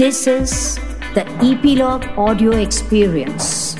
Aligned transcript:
This 0.00 0.26
is 0.26 0.78
the 1.14 1.22
Epilogue 1.40 2.04
Audio 2.18 2.50
Experience. 2.50 3.76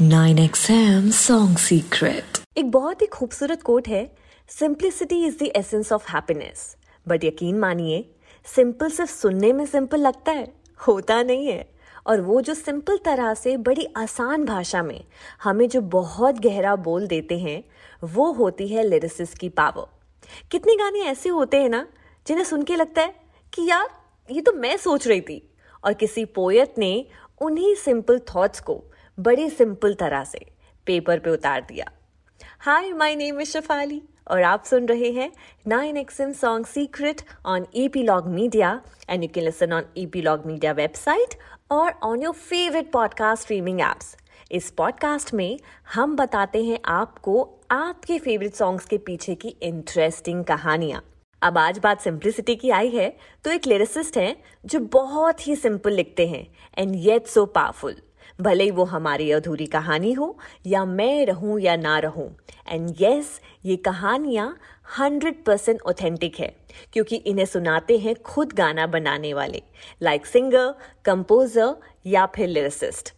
Nine 0.00 0.38
XM 0.38 1.12
Song 1.12 1.54
Secret. 1.56 2.40
एक 2.58 2.70
बहुत 2.70 3.02
ही 3.02 3.06
खूबसूरत 3.06 3.62
कोट 3.62 3.88
है 3.88 4.16
simplicity 4.48 5.24
is 5.26 5.38
the 5.38 5.42
essence 5.56 5.92
of 5.92 6.10
happiness 6.10 6.76
but 7.08 7.24
यकीन 7.24 7.58
मानिए 7.58 8.04
सिंपल 8.54 8.90
सिर्फ़ 8.90 9.12
सुनने 9.12 9.52
में 9.52 9.66
सिंपल 9.66 10.00
लगता 10.00 10.32
है, 10.32 10.52
होता 10.88 11.22
नहीं 11.22 11.46
है 11.46 11.73
और 12.06 12.20
वो 12.20 12.40
जो 12.40 12.54
सिंपल 12.54 12.98
तरह 13.04 13.34
से 13.34 13.56
बड़ी 13.56 13.86
आसान 13.96 14.44
भाषा 14.44 14.82
में 14.82 15.04
हमें 15.42 15.68
जो 15.68 15.80
बहुत 15.80 16.40
गहरा 16.40 16.76
बोल 16.76 17.06
देते 17.06 17.38
हैं, 17.38 17.62
वो 18.04 18.32
होती 18.32 18.68
है 18.68 18.82
लिरिसिस 18.82 19.34
की 19.34 19.48
पावर। 19.48 19.86
कितने 20.50 20.76
गाने 20.76 21.00
ऐसे 21.00 21.28
होते 21.28 21.56
हैं 21.56 21.68
ना, 21.68 21.86
जिन्हें 22.26 22.44
सुन 22.44 22.62
के 22.62 22.76
लगता 22.76 23.02
है 23.02 23.14
कि 23.52 23.68
यार, 23.70 23.88
ये 24.28 24.40
तो 24.40 24.52
मैं 24.52 24.76
सोच 24.76 25.06
रही 25.08 25.20
थी। 25.20 25.50
और 25.84 25.92
किसी 25.92 26.24
पोयत 26.24 26.74
ने 26.78 27.06
उन्हीं 27.40 27.74
सिंपल 27.74 28.18
थॉट्स 28.34 28.60
को 28.60 28.82
बड़ी 29.18 29.48
सिंपल 29.50 29.94
तरह 29.94 30.24
से 30.24 30.46
पेपर 30.86 31.18
पे 31.18 31.30
उतार 31.30 31.60
दिया। 31.60 31.90
Hi 32.60 32.92
my 32.92 33.14
name 33.16 33.40
is 33.40 33.50
Shafali 33.50 34.02
और 34.28 34.42
आप 34.42 34.64
सुन 34.64 34.86
रहे 34.86 35.10
हैं 35.10 35.30
nine 35.66 35.96
XM 35.96 36.32
song 36.32 36.66
secret 36.66 37.20
on 37.46 37.66
A 37.76 37.88
P 37.88 38.02
log 38.02 38.26
media 38.26 38.80
and 39.10 39.22
you 39.22 39.28
can 39.34 39.44
listen 39.44 39.72
on 39.72 39.84
A 39.98 40.06
P 40.06 40.22
log 40.22 40.46
media 40.46 40.72
website 40.72 41.34
और 41.70 41.92
on 42.02 42.22
your 42.22 42.34
favourite 42.34 42.92
podcast 42.92 43.42
streaming 43.42 43.80
apps 43.80 44.16
इस 44.52 44.70
पॉडकास्ट 44.70 45.34
में 45.34 45.58
हम 45.94 46.16
बताते 46.16 46.64
हैं 46.64 46.78
आपको 46.84 47.50
आपके 47.70 48.18
फेवरेट 48.18 48.54
सॉन्ग्स 48.54 48.84
के 48.84 48.98
पीछे 48.98 49.34
की 49.34 49.48
इंटरेस्टिंग 49.48 50.44
कहानियाँ। 50.44 51.04
अब 51.42 51.58
आज 51.58 51.78
बात 51.78 52.00
सिंप्लिसिटी 52.00 52.56
की 52.56 52.70
आई 52.70 52.88
है 52.88 53.16
तो 53.44 53.50
एक 53.50 53.66
लिरिसिस्ट 53.66 54.16
हैं 54.18 54.36
जो 54.66 54.80
बहुत 54.80 55.46
ही 55.46 55.56
सिंपल 55.56 55.92
लिखते 55.92 56.28
हैं 56.28 56.46
एंड 56.78 56.94
येट 56.96 57.26
सो 57.26 57.46
पावरफुल 57.46 57.96
भले 58.40 58.64
ही 58.64 58.70
वो 58.70 58.84
हमारी 58.84 59.30
अधूरी 59.30 59.66
कहानी 59.66 60.12
हो 60.12 60.38
या 60.66 60.84
मैं 60.84 61.26
रहूँ 61.26 61.60
या 61.60 61.76
ना 61.76 61.98
रहूँ। 61.98 62.36
एंड 62.68 62.94
यस 63.00 63.40
ये 63.64 63.76
कहानियाँ 63.76 64.56
हंड्रेड 64.86 65.42
परसेंट 65.44 65.80
ऑथेंटिक 65.82 66.38
है, 66.40 66.52
क्योंकि 66.92 67.16
इन्हें 67.16 67.46
सुनाते 67.46 67.98
हैं 67.98 68.14
खुद 68.24 68.52
गाना 68.52 68.86
बनाने 68.86 69.32
वाले 69.34 69.62
लाइक 70.02 70.26
सिंगर 70.26 70.74
कंपोजर 71.04 71.74
या 72.06 72.26
फिर 72.26 72.48
लिरिसिस्ट 72.48 73.12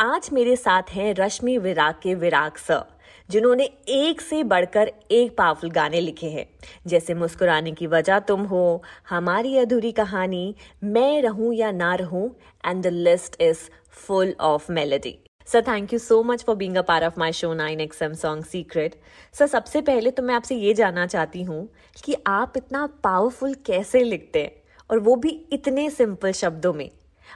आज 0.00 0.28
मेरे 0.32 0.56
साथ 0.56 0.90
हैं 0.90 1.14
रश्मि 1.14 1.56
विराग 1.58 1.94
के 2.02 2.14
विराग 2.14 2.56
सर 2.58 2.84
जिन्होंने 3.30 3.64
एक 3.88 4.20
से 4.20 4.42
बढ़कर 4.44 4.90
एक 5.10 5.36
पावरफुल 5.38 5.70
गाने 5.70 6.00
लिखे 6.00 6.30
हैं 6.30 6.46
जैसे 6.86 7.14
मुस्कुराने 7.14 7.72
की 7.72 7.86
वजह 7.86 8.18
तुम 8.20 8.42
हो, 8.44 8.82
हमारी 9.08 9.56
अधूरी 9.58 9.92
कहानी, 9.92 10.54
मैं 10.84 11.22
रहूँ 11.22 11.54
या 11.54 11.70
ना 11.72 11.94
रहूँ 11.96 12.28
and 12.64 12.82
the 12.82 12.86
list 12.86 13.40
is 13.42 13.68
full 13.96 14.34
of 14.40 14.72
melody. 14.72 15.25
Sir 15.46 15.62
thank 15.62 15.92
you 15.92 15.98
so 15.98 16.22
much 16.22 16.42
for 16.44 16.56
being 16.56 16.76
a 16.76 16.82
part 16.82 17.04
of 17.04 17.18
my 17.18 17.32
show 17.32 17.52
nine 17.54 17.80
X 17.80 18.02
M 18.02 18.14
song 18.14 18.44
secret 18.44 18.94
sir 19.34 19.46
सबसे 19.46 19.80
पहले 19.80 20.10
तो 20.10 20.22
मैं 20.22 20.34
आपसे 20.34 20.54
ये 20.54 20.74
जानना 20.74 21.06
चाहती 21.06 21.42
हूँ 21.42 21.68
कि 22.04 22.16
आप 22.26 22.52
इतना 22.56 22.86
पावरफुल 23.04 23.54
कैसे 23.66 24.02
लिखते 24.04 24.42
हैं? 24.42 24.52
और 24.90 24.98
वो 24.98 25.14
भी 25.16 25.30
इतने 25.52 25.88
सिंपल 25.90 26.32
शब्दों 26.32 26.72
में। 26.72 26.90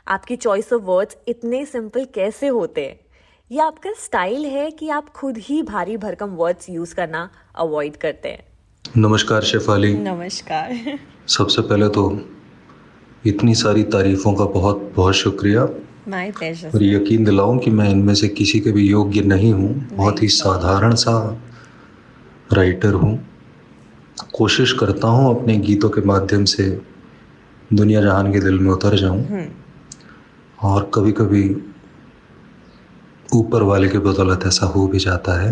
आपकी 0.09 0.37
चॉइस 0.37 0.73
ऑफ़ 0.73 0.83
वर्ड्स 0.83 1.17
इतने 1.29 1.65
सिंपल 1.67 2.05
कैसे 2.05 2.49
होते 2.49 2.87
हैं? 2.87 2.99
ये 3.51 3.61
आपका 3.61 3.93
स्टाइल 3.99 4.45
है 4.47 4.71
कि 4.71 4.89
आप 4.89 5.09
खुद 5.11 5.39
ही 5.39 5.63
भारी 5.63 5.97
भरकम 5.97 6.35
वर्ड्स 6.37 6.69
यूज़ 6.71 6.95
करना 6.95 7.29
अवॉइड 7.55 7.97
करते 7.97 8.29
हैं? 8.29 8.45
नमस्कार 8.97 9.45
शेफाली 9.45 9.93
नमस्कार। 9.95 10.99
सबसे 11.29 11.63
पहले 11.63 11.89
तो 11.89 12.05
इतनी 13.27 13.55
सारी 13.55 13.83
तारीफों 13.95 14.35
का 14.35 14.45
बहुत 14.45 14.93
बहुत 14.97 15.15
शुक्रिया। 15.15 15.69
माय 16.11 16.31
प्लेजर 16.31 16.71
और 16.75 16.83
यकीन 16.83 17.25
दिलाऊं 17.25 17.59
कि 17.59 17.71
मैं 17.71 17.89
इनमें 17.91 18.15
से 18.15 18.29
किसी 18.31 18.61
के 18.61 18.73
भी 18.73 18.89
योग्य 18.89 19.21
नहीं 19.23 19.53
हूँ। 19.53 19.73
बहुत 19.93 20.23
ही 20.23 20.29
साधारण 20.29 20.95
सा 20.95 21.15
राइटर 22.53 22.95
हूँ। 22.95 23.19
कोशिश 24.35 24.73
करता 24.73 25.09
हूँ 25.09 25.35
अपने 25.35 25.57
गीतों 25.59 25.89
के 25.91 26.01
माध्यम 26.07 26.45
से 26.45 26.69
दुनिया 27.73 28.03
जहान 28.03 28.33
के 28.33 28.41
दिल 28.41 28.59
में 28.59 28.71
उतर 28.71 28.97
जाऊँ। 28.97 29.47
और 30.63 30.91
कभी 30.95 31.13
कभी 31.13 31.45
ऊपर 33.35 33.63
वाले 33.63 33.89
के 33.89 33.99
बदौलत 33.99 34.47
ऐसा 34.47 34.67
हो 34.67 34.87
भी 34.87 34.99
जाता 34.99 35.41
है। 35.41 35.51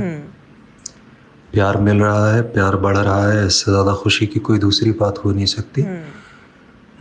प्यार 1.52 1.76
मिल 1.80 2.00
रहा 2.00 2.32
है 2.34 2.42
प्यार 2.52 2.76
बढ़ 2.76 2.96
रहा 2.96 3.30
है 3.30 3.46
इससे 3.46 3.70
ज़्यादा 3.70 3.92
खुशी 3.94 4.26
की 4.26 4.40
कोई 4.40 4.58
दूसरी 4.58 4.90
बात 4.92 5.18
हो 5.18 5.32
नहीं 5.32 5.46
सकती। 5.46 5.82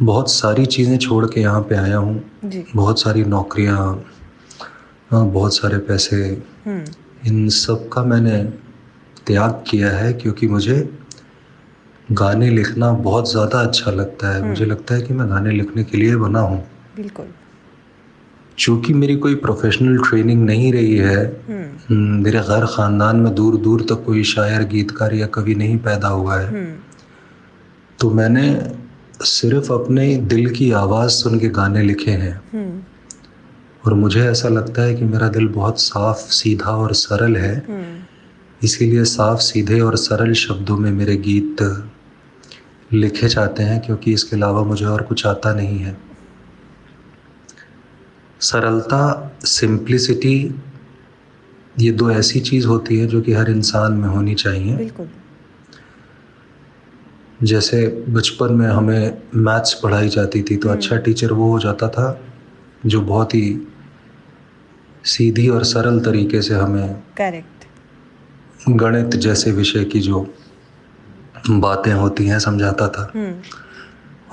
बहुत 0.02 0.30
सारी 0.32 0.66
चीज़ें 0.66 0.98
छोड़ 0.98 1.26
के 1.26 1.42
यहाँ 1.42 1.62
पे 1.62 1.76
आया 1.76 1.98
हूँ। 1.98 2.24
बहुत 2.76 3.00
सारी 3.02 3.24
नौकरियाँ 3.26 4.06
बहुत 5.12 5.56
सारे 5.56 5.78
पैसे। 5.88 6.18
इन 7.28 7.48
सब 7.50 7.88
का 7.90 8.04
मैंने 8.04 8.44
त्याग 9.28 9.64
किया 9.70 9.92
है 9.92 10.14
क्योंकि 10.14 10.48
मुझे 10.48 10.78
गाने 12.12 12.50
लिखना 12.50 12.92
बहुत 12.92 13.32
ज़्यादा 13.32 13.62
अच्छा 13.62 13.92
लगता 13.92 14.34
है। 14.36 14.42
मुझे 14.44 14.66
लगता 14.66 14.96
है 14.96 15.02
कि 15.02 15.14
मैं 15.14 15.30
गाने 15.30 15.52
लिखने 15.52 15.84
के 15.84 15.98
लिए 15.98 16.16
बना 16.16 16.40
हूँ। 16.40 16.64
बिल्कुल। 16.96 17.26
चूँकि 18.58 18.94
मेरी 18.94 19.16
कोई 19.16 19.36
प्रोफेशनल 19.36 19.98
ट्रेनिंग 20.00 20.46
नहीं 20.46 20.72
रही 20.74 20.96
है 20.98 21.26
मेरे 21.92 22.40
गैर 22.40 22.66
ख़ानदान 22.66 23.16
में 23.16 23.34
दूर 23.36 23.58
दूर 23.58 23.82
तक 23.82 24.04
कोई 24.06 24.24
शायर 24.26 24.64
गीतकार 24.68 25.14
या 25.14 25.28
कवि 25.28 25.56
नहीं 25.56 25.78
पैदा 25.80 26.08
हुआ 26.08 26.40
है। 26.40 26.66
तो 28.00 28.10
मैंने 28.10 28.50
सिर्फ़ 29.22 29.74
अपने 29.74 30.16
दिल 30.16 30.50
की 30.50 30.72
आवाज़ 30.72 31.10
सुन 31.10 31.40
के 31.40 31.48
गाने 31.48 31.82
लिखे 31.82 32.12
हैं। 32.12 32.42
और 33.86 33.94
मुझे 33.94 34.22
ऐसा 34.22 34.50
लगता 34.50 34.82
है 34.82 34.96
कि 34.96 35.06
मेरा 35.06 35.28
दिल 35.28 35.48
बहुत 35.48 35.80
साफ़ 35.80 36.18
सीधा 36.18 36.72
और 36.72 36.94
सरल 36.94 37.36
है। 37.36 37.66
इसीलिए 38.64 39.04
साफ़ 39.04 39.40
सीधे 39.40 39.80
और 39.80 39.96
सरल 39.96 40.34
शब्दों 40.34 40.78
में 40.78 40.92
मेरे 40.92 41.18
गीत 41.18 41.86
लिखे 42.94 43.28
जाते 43.28 43.64
हैं 43.64 43.82
क्योंकि 43.82 44.14
इसके 44.14 44.36
अलावा 44.36 44.64
मुझे 44.64 44.86
और 44.86 45.02
कुछ 45.02 45.26
आता 45.26 45.54
नहीं 45.54 45.80
है। 45.80 45.98
सरलता 48.40 49.32
सिंप्लिसिटी 49.44 50.56
ये 51.80 51.92
दो 51.92 52.12
ऐसी 52.12 52.40
चीज़ 52.40 52.68
होती 52.68 53.00
है 53.00 53.08
जो 53.08 53.22
कि 53.22 53.34
हर 53.34 53.50
इंसान 53.50 53.94
में 53.94 54.10
होनी 54.10 54.36
चाहिए। 54.36 54.76
बिल्कुल। 54.76 55.08
जैसे 57.44 57.88
बचपन 58.10 58.54
में 58.54 58.68
हमें 58.68 59.22
मैथ्स 59.36 59.74
पढ़ाई 59.74 60.10
जाती 60.10 60.42
थी 60.42 60.58
तो 60.58 60.70
अच्छा 60.70 60.98
टीचर 60.98 61.32
वो 61.32 61.52
हो 61.52 61.60
जाता 61.60 61.88
था 61.88 62.08
जो 62.86 63.02
बहुत 63.02 63.36
ही 63.36 63.60
सीधी 65.06 65.48
और 65.50 65.64
सरल 65.64 66.00
तरीके 66.00 66.42
से 66.42 66.54
हमें 66.54 66.94
करेक्ट। 67.18 67.66
गणित 68.70 69.16
जैसे 69.16 69.52
विषय 69.52 69.84
की 69.84 70.00
जो 70.00 70.26
बातें 71.50 71.92
होती 71.94 72.26
हैं 72.26 72.40
समझाता 72.40 72.88
था 72.88 73.04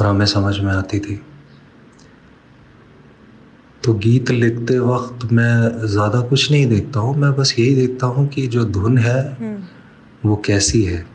और 0.01 0.07
हमें 0.07 0.27
समझ 0.27 0.59
में 0.59 0.73
आती 0.73 0.99
थी। 1.01 1.21
तो 3.83 3.95
गीत 3.95 4.31
लिखते 4.31 4.79
वक्त 4.79 5.33
मैं 5.33 5.87
ज़्यादा 5.87 6.21
कुछ 6.21 6.51
नहीं 6.51 6.67
देखता 6.67 7.01
हूँ 7.01 7.17
मैं 7.17 7.35
बस 7.37 7.55
यही 7.59 7.75
देखता 7.75 8.07
हूँ 8.07 8.27
कि 8.29 8.47
जो 8.47 8.65
धुन 8.65 8.99
है 8.99 9.23
वो 10.25 10.37
कैसी 10.37 10.83
है। 10.85 11.14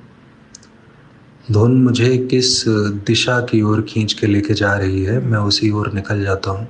धुन 1.51 1.71
मुझे 1.83 2.17
किस 2.31 2.63
दिशा 3.05 3.39
की 3.49 3.61
ओर 3.61 3.81
खींच 3.89 4.13
के 4.13 4.27
लेके 4.27 4.53
जा 4.53 4.73
रही 4.77 5.03
है? 5.03 5.19
मैं 5.25 5.37
उसी 5.37 5.69
ओर 5.71 5.91
निकल 5.93 6.21
जाता 6.23 6.51
हूँ। 6.51 6.67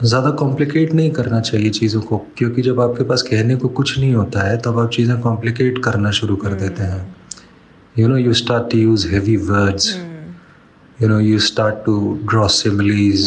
ज़्यादा 0.00 0.30
कॉम्प्लिकेट 0.30 0.92
नहीं 0.92 1.10
करना 1.10 1.40
चाहिए 1.40 1.70
चीज़ों 1.70 2.00
को 2.00 2.18
क्योंकि 2.38 2.62
जब 2.62 2.80
आपके 2.80 3.04
पास 3.04 3.22
कहने 3.22 3.56
को 3.56 3.68
कुछ 3.78 3.98
नहीं 3.98 4.14
होता 4.14 4.42
है 4.48 4.56
तब 4.62 4.78
आप 4.78 4.90
चीज़ें 4.90 5.20
कॉम्प्लिकेट 5.20 5.78
करना 5.84 6.10
शुरू 6.18 6.36
कर 6.36 6.54
देते 6.54 6.82
हैं। 6.82 7.16
You 7.98 8.08
know 8.08 8.16
you 8.16 8.32
start 8.34 8.70
to 8.72 8.78
use 8.78 9.08
heavy 9.08 9.36
words 9.50 9.94
you 11.02 11.08
know 11.08 11.18
you 11.20 11.38
start 11.48 11.84
to 11.86 11.96
draw 12.30 12.48
similes 12.48 13.22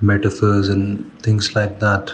metaphors 0.00 0.68
and 0.68 1.04
things 1.24 1.48
like 1.56 1.74
that. 1.80 2.12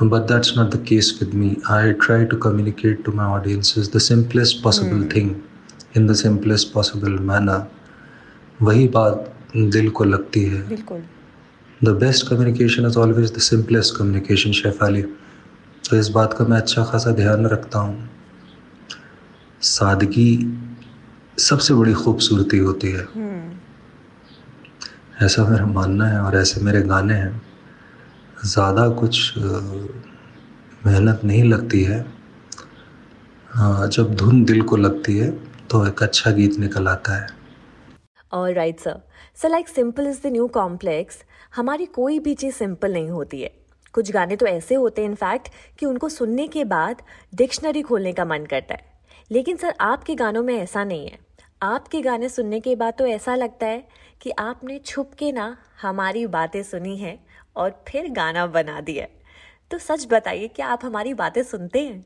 But 0.00 0.26
that's 0.26 0.56
not 0.56 0.70
the 0.70 0.78
case 0.78 1.20
with 1.20 1.34
me 1.34 1.56
i 1.68 1.92
try 1.92 2.24
to 2.24 2.36
communicate 2.36 3.04
to 3.04 3.12
my 3.12 3.24
audiences 3.24 3.90
the 3.90 4.00
simplest 4.00 4.62
possible 4.62 4.98
mm. 4.98 5.12
thing 5.12 5.42
in 5.94 6.06
the 6.06 6.14
simplest 6.14 6.72
possible 6.72 7.18
manner 7.22 7.60
वही 8.62 8.86
बात 8.88 9.32
दिल 9.56 9.88
को 9.90 10.04
लगती 10.04 10.44
है 10.44 10.60
the 11.84 11.88
best 12.00 12.28
communication 12.28 12.86
is 12.86 12.98
always 12.98 13.32
the 13.34 13.38
simplest 13.38 13.96
communication 13.96 14.52
Shefali 14.52 15.02
तो 15.90 15.96
इस 15.96 16.08
बात 16.08 16.34
का 16.38 16.44
मैं 16.44 16.56
अच्छा 16.56 16.84
खासा 16.84 17.10
ध्यान 17.12 17.46
रखता 17.46 17.78
हूँ 17.78 18.10
सादगी 19.62 20.30
सबसे 21.38 21.74
बड़ी 21.74 21.92
खूबसूरती 21.92 22.58
होती 22.58 22.90
है 22.90 23.06
ऐसा 25.22 25.44
मेरा 25.48 25.66
मानना 25.66 26.06
है 26.06 26.20
और 26.20 26.36
ऐसे 26.36 26.60
मेरे 26.60 26.82
गाने 26.82 27.14
हैं 27.14 27.42
ज़्यादा 28.44 28.88
कुछ 28.94 29.32
मेहनत 30.86 31.20
नहीं 31.24 31.42
लगती 31.44 31.82
है। 31.82 32.00
जब 33.88 34.14
धुन 34.14 34.44
दिल 34.44 34.60
को 34.62 34.76
लगती 34.76 35.16
है 35.18 35.30
तो 35.70 35.86
एक 35.86 36.02
अच्छा 36.02 36.30
गीत 36.30 36.58
निकल 36.58 36.88
आता 36.88 37.16
है। 37.16 37.26
और 38.32 38.52
right 38.54 38.80
sir 38.80 39.00
sir 39.42 39.48
like 39.48 39.68
simple 39.68 40.06
is 40.06 40.20
the 40.22 40.32
new 40.32 40.46
complex 40.54 41.22
हमारी 41.52 41.86
कोई 41.94 42.18
भी 42.18 42.34
चीज़ 42.34 42.54
सिंपल 42.54 42.92
नहीं 42.92 43.10
होती 43.10 43.40
है। 43.42 43.50
कुछ 43.94 44.10
गाने 44.12 44.36
तो 44.36 44.46
ऐसे 44.46 44.74
होते 44.74 45.02
हैं 45.02 45.08
इनफैक्ट 45.08 45.48
कि 45.78 45.86
उनको 45.86 46.08
सुनने 46.10 46.46
के 46.48 46.64
बाद 46.66 47.02
डिक्शनरी 47.34 47.82
खोलने 47.82 48.12
का 48.12 48.24
मन 48.24 48.46
करता 48.50 48.74
है। 48.74 48.92
लेकिन 49.30 49.56
सर 49.56 49.74
आपके 49.80 50.14
गानों 50.14 50.42
में 50.42 50.54
ऐसा 50.54 50.84
नहीं 50.84 51.06
है। 51.06 51.18
आपके 51.62 52.00
गाने 52.02 52.28
सुनने 52.28 52.60
के 52.60 52.74
बाद 52.76 52.94
तो 52.98 53.06
ऐसा 53.06 53.34
लगता 53.34 53.66
है 53.66 53.86
कि 54.20 54.30
आपने 54.30 54.78
छुप 54.78 55.10
के 55.18 55.30
ना 55.32 55.56
हमारी 55.82 56.26
बातें 56.28 56.62
सुनी 56.62 56.96
हैं। 56.96 57.18
और 57.56 57.70
फिर 57.88 58.10
गाना 58.12 58.46
बना 58.46 58.80
दिया। 58.80 59.06
तो 59.70 59.78
सच 59.78 60.06
बताइए 60.10 60.48
क्या 60.48 60.66
आप 60.66 60.84
हमारी 60.84 61.14
बातें 61.14 61.42
सुनते 61.42 61.80
हैं? 61.80 62.04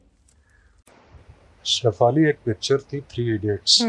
शफाली 1.65 2.29
एक 2.29 2.39
पिक्चर 2.45 2.81
थी 2.83 3.01
थ्री 3.01 3.35
इडियट्स 3.35 3.83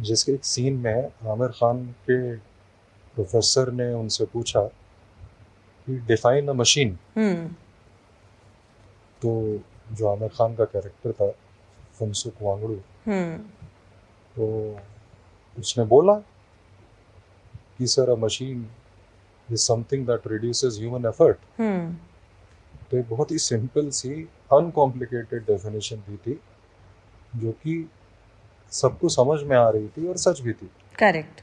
जिसके 0.00 0.32
एक 0.32 0.44
सीन 0.44 0.76
में 0.76 1.28
आमिर 1.30 1.48
खान 1.48 1.84
के 2.08 2.36
प्रोफेसर 3.14 3.72
ने 3.72 3.92
उनसे 3.94 4.24
पूछा 4.24 4.62
कि 5.86 5.98
डिफाइन 6.06 6.48
अ 6.48 6.52
मशीन 6.52 6.98
तो 9.22 9.30
जो 9.92 10.08
आमिर 10.08 10.28
खान 10.28 10.54
का 10.56 10.64
कैरेक्टर 10.64 11.12
था 11.12 11.30
फनसुक 11.98 12.42
वांगड़ू 12.42 12.74
तो 14.36 14.48
उसने 15.58 15.84
बोला 15.84 16.14
कि 17.78 17.86
sir 17.86 18.10
uh 18.10 18.16
machine 18.16 18.68
is 19.52 19.60
something 19.60 20.06
that 20.06 20.26
reduces 20.32 20.78
human 20.80 21.06
effort 21.08 21.38
तो 22.90 22.96
एक 22.96 23.08
बहुत 23.08 23.30
ही 23.30 23.38
सिंपल 23.38 23.88
सी 24.00 24.10
अनकॉम्प्लिकेटेड 24.52 25.42
डेफिनेशन 25.46 25.96
दी 26.08 26.16
थी 26.26 26.38
जो 27.40 27.52
कि 27.62 27.74
सबको 28.72 29.08
समझ 29.08 29.40
में 29.42 29.56
आ 29.56 29.68
रही 29.70 29.88
थी 29.88 30.06
और 30.08 30.16
सच 30.16 30.40
भी 30.40 30.52
थी। 30.52 30.70
करेक्ट 30.98 31.40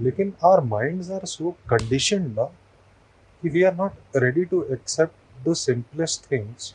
लेकिन 0.00 0.32
our 0.44 0.60
minds 0.64 1.10
are 1.10 1.24
so 1.26 1.50
conditioned 1.70 2.34
ना 2.38 2.44
कि 3.42 3.48
we 3.48 3.62
are 3.62 3.74
not 3.74 4.16
ready 4.16 4.44
to 4.52 4.62
accept 4.72 5.48
the 5.48 5.54
simplest 5.64 6.30
things 6.32 6.72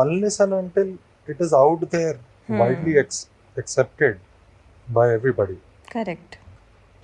unless 0.00 0.36
and 0.44 0.54
until 0.54 0.90
it 1.32 1.40
is 1.44 1.52
out 1.60 1.80
there 1.92 2.16
Hmm. 2.48 2.60
widely 2.60 2.92
ex- 3.00 3.24
accepted 3.56 4.18
by 4.88 5.06
everybody. 5.14 5.56
Correct 5.92 6.34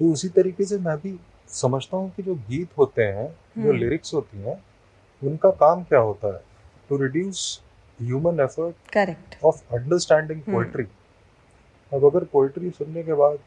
तो 0.01 0.13
उसी 0.13 0.29
तरीके 0.37 0.65
से 0.65 0.79
मैं 0.85 0.97
भी 0.99 1.13
समझता 1.49 1.97
हूँ 1.97 2.11
कि 2.17 2.23
जो 2.23 2.35
गीत 2.49 2.79
होते 2.79 3.03
हैं 3.03 3.29
जो. 3.59 3.73
लिरिक्स 3.73 4.15
होती 4.15 4.39
हैं 4.39 4.63
उनका 5.23 5.51
काम 5.61 5.83
क्या 5.85 5.99
होता 6.01 6.35
है 6.35 6.41
to 6.91 6.97
reduce 6.97 7.43
human 7.99 8.41
effort 8.41 8.93
correct 8.93 9.45
of 9.45 9.63
understanding. 9.75 10.41
Poetry 10.43 10.87
अब 11.93 12.05
अगर 12.05 12.25
पोइट्री 12.33 12.71
सुनने 12.71 13.03
के 13.03 13.13
बाद 13.15 13.39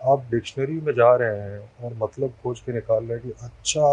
आप 0.00 0.24
डिक्शनरी 0.30 0.80
में 0.80 0.92
जा 0.94 1.14
रहे 1.16 1.40
हैं 1.40 1.60
और 1.84 1.94
मतलब 1.94 2.32
खोज 2.42 2.60
के 2.60 2.72
निकाल 2.72 3.04
रहे 3.04 3.18
हैं 3.18 3.22
कि 3.22 3.32
अच्छा 3.44 3.88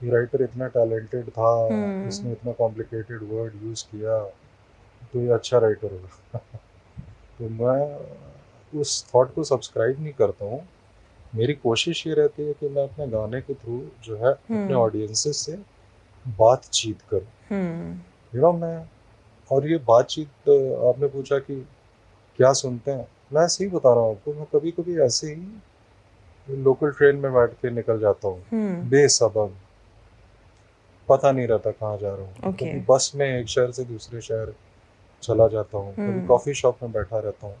ये 0.00 0.10
राइटर 0.10 0.42
इतना 0.42 0.66
टैलेंटेड 0.68 1.28
था 1.30 1.50
Hmm. 1.68 2.08
इसने 2.08 2.32
इतना 2.32 2.52
कॉम्प्लिकेटेड 2.52 3.22
वर्ड 3.22 3.62
यूज़ 3.62 3.84
किया 3.86 4.18
तो 5.12 5.20
ये 5.20 5.28
अच्छा 5.32 5.58
राइटर 5.58 5.92
होगा 5.92 6.38
तो 7.38 7.48
मैं 7.58 8.80
उस 8.80 8.94
थॉट 9.14 9.34
को 9.34 9.44
सब्सक्राइब 9.44 10.00
नहीं 10.02 10.12
करता 10.12 10.44
हूँ 10.44 10.60
मेरी 11.34 11.54
कोशिश 11.54 12.06
ये 12.06 12.14
रहती 12.14 12.42
है 12.42 12.52
कि 12.52 12.68
मैं 12.68 12.82
अपने 12.82 13.06
गाने 13.08 13.40
के 13.40 13.54
थ्रू 13.54 13.82
जो 14.04 14.16
है 14.16 14.32
अपने 14.32 14.66
Hmm. 14.66 14.76
ऑडियंसेस 14.76 15.36
से 15.36 15.58
बातचीत 16.38 16.98
करूँ। 17.14 17.26
यू 18.34 18.40
नो 18.40 18.52
मैं 18.52 18.88
और 19.50 19.66
ये 19.68 19.76
बातचीत 19.78 20.28
आपने 20.88 21.06
पूछा 21.06 21.38
कि 21.38 21.66
क्या 22.36 22.52
सुनते 22.52 22.90
हैं? 22.90 23.08
मैं 23.32 23.42
ऐसे 23.44 23.64
ही 23.64 23.70
बता 23.70 23.94
रहा 23.94 24.04
हूँ 24.04 24.16
आपको 24.16 24.34
मैं 24.34 24.46
कभी 24.52 24.70
कभी 24.70 25.00
ऐसे 25.00 25.34
ही 25.34 26.56
लोकल 26.56 26.90
ट्रेन 26.90 27.16
में 27.16 27.34
बैठ 27.34 27.50
के 27.50 27.70
निकल 27.70 28.00
जाता 28.00 28.28
हूँ। 28.28 28.42
बेसबब 28.88 29.56
पता 31.08 31.32
नहीं 31.32 31.46
रहता 31.46 31.70
कहाँ 31.70 31.98
जा 31.98 32.14
रहा 32.14 32.26
हूँ। 32.26 32.34
Okay. 32.34 32.68
कभी 32.68 32.80
बस 32.80 33.12
में 33.14 33.40
एक 33.40 33.46
शहर 33.46 33.70
से 33.70 33.84
दूसरे 33.84 34.20
शहर 34.20 34.54
चला 35.22 35.48
जाता 35.48 35.78
हूँ। 35.78 35.94
कभी 35.94 36.04
हम्म। 36.04 36.26
कॉफ़ी 36.26 36.54
शॉप 36.54 36.78
में 36.82 36.92
बैठा 36.92 37.18
रहता 37.18 37.46
हूँ। 37.46 37.56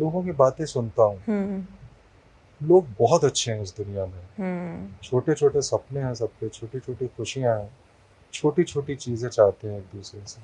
लोगों 0.00 0.22
की 0.24 0.32
बातें 0.32 0.66
सुनता 0.66 1.02
हूँ। 1.02 1.20
लोग 2.60 2.86
बहुत 2.98 3.24
अच्छे 3.24 3.52
हैं 3.52 3.62
इस 3.62 3.74
दुनिया 3.76 4.06
में। 4.06 4.94
छोटे 5.02 5.34
छोटे 5.34 5.60
सपने 5.62 6.00
हैं 6.00 6.14
सबके 6.14 6.48
छोटी 6.48 6.78
छोटी 6.80 7.06
खुशियाँ 7.06 7.58
हैं 7.58 7.70
छोटी 8.32 8.64
छोटी 8.64 8.94
चीज़ें 8.96 9.28
चाहते 9.28 9.68
हैं 9.68 9.78
एक 9.78 9.84
दूसरे 9.94 10.20
से। 10.26 10.40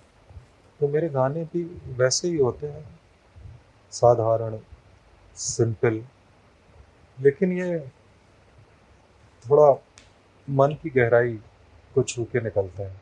तो 0.80 0.88
मेरे 0.88 1.08
गाने 1.08 1.44
भी 1.44 1.62
वैसे 1.98 2.28
ही 2.28 2.36
होते 2.36 2.66
हैं 2.66 2.84
साधारण 3.92 4.58
सिंपल 5.36 6.02
लेकिन 7.18 7.52
ये 7.52 7.78
थोड़ा 9.44 9.72
मन 10.48 10.76
की 10.82 10.90
गहराई 10.90 11.34
को 11.94 12.02
छू 12.02 12.24
के 12.24 12.40
निकलता 12.40 12.82
है। 12.82 13.00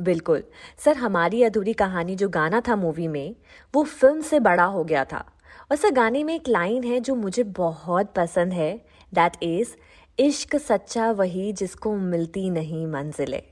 बिल्कुल। 0.00 0.42
सर 0.78 0.96
हमारी 0.96 1.42
अधूरी 1.42 1.72
कहानी 1.72 2.16
जो 2.16 2.28
गाना 2.28 2.60
था 2.60 2.76
मूवी 2.76 3.08
में 3.08 3.34
वो 3.74 3.84
फ़िल्म 3.84 4.20
से 4.20 4.40
बड़ा 4.40 4.64
हो 4.64 4.84
गया 4.84 5.04
था। 5.04 5.24
और 5.70 5.76
सर 5.76 5.90
गाने 5.90 6.22
में 6.24 6.34
एक 6.34 6.48
लाइन 6.48 6.84
है 6.84 6.98
जो 7.00 7.14
मुझे 7.14 7.42
बहुत 7.56 8.12
पसंद 8.16 8.52
है 8.52 8.72
दैट 9.12 9.32
इज़ 9.42 9.74
इश्क 10.18 10.56
सच्चा 10.56 11.10
वही 11.10 11.52
जिसको 11.52 11.94
मिलती 11.96 12.48
नहीं 12.50 12.86
मंजिलें। 12.86 13.42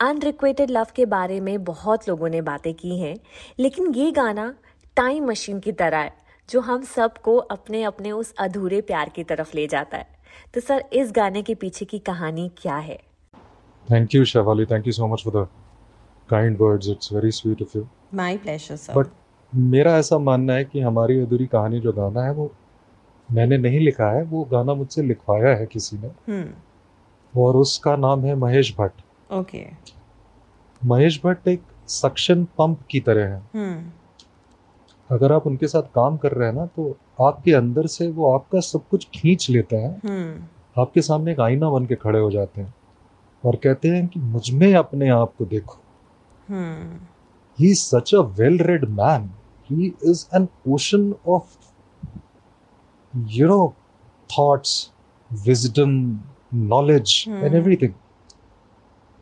अनरिक्वेटेड 0.00 0.70
लव 0.70 0.86
के 0.96 1.06
बारे 1.06 1.40
में 1.40 1.64
बहुत 1.64 2.08
लोगों 2.08 2.28
ने 2.28 2.42
बातें 2.42 2.72
की 2.74 2.98
हैं 3.00 3.16
लेकिन 3.58 3.94
ये 3.94 4.10
गाना 4.10 4.54
टाइम 4.96 5.26
मशीन 5.26 5.60
की 5.60 5.72
तरह 5.72 5.98
है 5.98 6.12
जो 6.48 6.60
हम 6.60 6.82
सबको 6.84 7.36
अपने 7.36 7.82
अपने 7.82 8.12
उस 8.12 8.34
अधूरे 8.38 8.80
प्यार 8.80 9.08
की 9.08 9.24
तरफ़ 9.24 9.56
ले 9.56 9.66
जाता 9.66 9.96
है। 9.96 10.06
तो 10.54 10.60
सर 10.60 10.84
इस 10.92 11.12
गाने 11.12 11.42
के 11.42 11.54
पीछे 11.54 11.84
की 11.84 11.98
कहानी 11.98 12.50
क्या 12.58 12.76
है? 12.76 12.98
Thank 13.88 14.14
you 14.14 14.24
Shefali 14.24 14.66
thank 14.66 14.86
you 14.86 14.92
so 14.92 15.06
much 15.06 15.24
for 15.24 15.42
the 15.42 15.48
kind 16.28 16.56
words 16.60 16.88
it's 16.88 17.12
very 17.12 17.30
sweet 17.32 17.62
of 17.62 17.76
you 17.78 17.88
my 18.14 18.36
pleasure 18.36 18.76
sir 18.76 18.94
but 18.94 19.06
मेरा 19.56 19.96
ऐसा 19.96 20.18
मानना 20.18 20.52
है 20.52 20.64
कि 20.64 20.80
हमारी 20.80 21.20
अधूरी 21.20 21.46
कहानी 21.46 21.80
जो 21.80 21.92
गाना 21.92 22.22
है 22.22 22.32
वो 22.32 22.52
मैंने 23.32 23.58
नहीं 23.58 23.80
लिखा 23.80 24.06
है 24.06 24.22
वो 24.22 24.44
गाना 24.44 24.74
मुझसे 24.74 25.02
लिखवाया 25.02 25.56
है 25.56 25.66
किसी 25.66 25.98
ने। 25.98 26.06
हम्म। 26.06 26.48
और 27.40 27.56
उसका 27.56 27.96
नाम 27.96 28.24
है 28.24 28.34
महेश 28.34 28.76
भट्ट। 28.78 29.32
ओके। 29.32 29.66
महेश 30.84 31.20
भट्ट 31.24 31.48
एक 31.48 31.62
सक्शन 31.88 32.44
पंप 32.44 32.80
की 32.90 33.00
तरह 33.00 33.24
है। 33.24 33.42
हम्म। 33.54 33.90
अगर 35.14 35.32
आप 35.32 35.46
उनके 35.46 35.66
साथ 35.66 35.82
काम 35.82 36.16
कर 36.16 36.32
रहे 36.32 36.48
हैं 36.48 36.54
ना 36.54 36.66
तो 36.66 36.96
आपके 37.20 37.52
अंदर 37.52 37.86
से 37.86 38.08
वो 38.08 38.34
आपका 38.34 38.60
सब 38.60 38.88
कुछ 38.90 39.08
खींच 39.14 39.50
लेते 39.50 39.76
हैं। 39.76 40.00
हम्म। 40.04 40.42
आपके 40.82 41.02
सामने 41.02 41.32
एक 41.32 41.40
आईना 41.40 41.70
बन 41.70 41.86
के 41.86 41.94
खड़े 41.94 42.20
हो 42.20 42.30
जाते 42.30 42.60
हैं 42.60 42.74
और 43.44 43.56
कहते 43.56 43.88
हैं 43.88 44.06
कि 44.06 44.20
मुझमें 44.20 44.74
अपने 44.74 45.08
आप 45.08 45.32
को 45.38 45.44
देखो। 45.44 45.78
is 47.60 47.94
such 47.94 48.14
a 48.14 48.24
well 48.40 48.62
read 48.62 48.88
man 48.98 49.22
he 49.70 49.94
is 50.10 50.28
an 50.38 50.48
ocean 50.68 51.14
of 51.26 51.42
you 53.32 53.46
know 53.46 53.74
thoughts 54.30 54.90
wisdom 55.46 56.24
knowledge 56.54 57.26
and 57.26 57.44
Hmm. 57.44 57.60
everything 57.60 57.94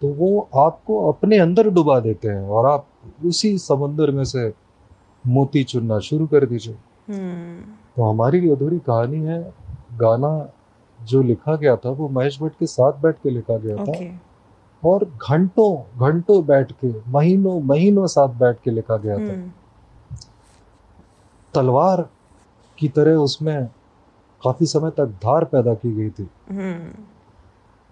तो 0.01 0.09
वो 0.09 0.49
आपको 0.57 1.13
अपने 1.13 1.39
अंदर 1.39 1.71
डुबा 1.71 2.01
देते 2.01 2.29
हैं 2.29 2.43
और 2.49 2.67
आप 2.67 2.87
उसी 3.25 3.59
समंदर 3.59 4.11
में 4.11 4.25
से 4.25 4.53
मोती 5.27 5.65
चुनना 5.65 5.99
शुरू 5.99 6.27
कर 6.27 6.47
दीजिए 6.47 6.75
हम्म 7.09 7.61
तो 7.97 8.03
हमारी 8.03 8.51
अधूरी 8.51 8.79
कहानी 8.79 9.21
है 9.21 9.55
गाना 9.95 10.51
जो 11.05 11.23
लिखा 11.23 11.57
गया 11.57 11.77
था 11.77 11.91
वो 11.91 12.09
महेश 12.09 12.43
भट्ट 12.43 12.59
के 12.59 12.67
साथ 12.67 12.93
बैठ 12.93 13.17
के 13.23 13.31
लिखा 13.31 13.57
गया 13.57 13.77
okay. 13.77 14.03
था 14.03 14.89
और 14.89 15.05
घंटों 15.05 15.73
घंटों 15.99 16.47
बैठ 16.47 16.73
के 16.73 17.11
महीनों 17.11 17.61
महीनों 17.61 18.07
साथ 18.07 18.29
बैठ 18.29 18.57
के 18.65 18.71
लिखा 18.71 18.97
गया 18.97 19.17
hmm. 19.17 19.29
था 19.29 19.55
तलवार 21.55 22.09
की 22.79 22.89
तरह 22.89 23.15
उसमें 23.15 23.67
काफ़ी 24.45 24.67
समय 24.67 24.91
तक 24.91 25.07
धार 25.07 25.45
पैदा 25.45 25.75
की 25.75 25.93
गई 25.93 26.11
थी। 26.11 26.31
हम्म। 26.51 27.05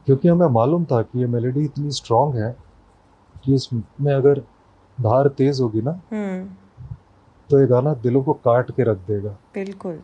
क्योंकि 0.06 0.28
हमें 0.28 0.46
मालूम 0.46 0.84
था 0.84 1.02
कि 1.02 1.18
ये 1.18 1.26
मेलोडी 1.26 1.64
इतनी 1.64 1.90
स्ट्रांग 1.90 2.34
है 2.34 2.56
कि 3.44 3.54
इसमें 3.54 4.14
अगर 4.14 4.38
धार 5.00 5.28
तेज 5.28 5.60
होगी 5.60 5.82
ना 5.82 5.90
हम्म। 5.90 6.50
तो 7.50 7.60
ये 7.60 7.66
गाना 7.66 7.94
दिलों 7.94 8.22
को 8.22 8.32
काट 8.32 8.70
के 8.70 8.82
रख 8.82 8.96
देगा। 8.96 9.30
बिल्कुल। 9.30 10.00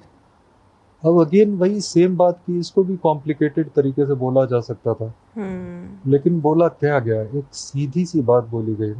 अब 1.05 1.27
अगेन 1.27 1.59
वही 1.59 1.81
सेम 1.81 2.17
बात 2.17 2.39
की 2.47 2.59
इसको 2.59 2.85
भी 2.85 2.97
कॉम्प्लिकेटेड 2.97 3.71
तरीके 3.71 4.07
से 4.07 4.15
बोला 4.15 4.45
जा 4.45 4.61
सकता 4.61 4.95
था। 4.95 5.15
हम्म। 5.37 6.11
लेकिन 6.11 6.41
बोला 6.41 6.69
क्या 6.69 6.99
गया? 6.99 7.23
एक 7.23 7.45
सीधी 7.53 8.07
सी 8.07 8.21
बात 8.23 8.45
बोली 8.45 8.75
गई 8.75 8.93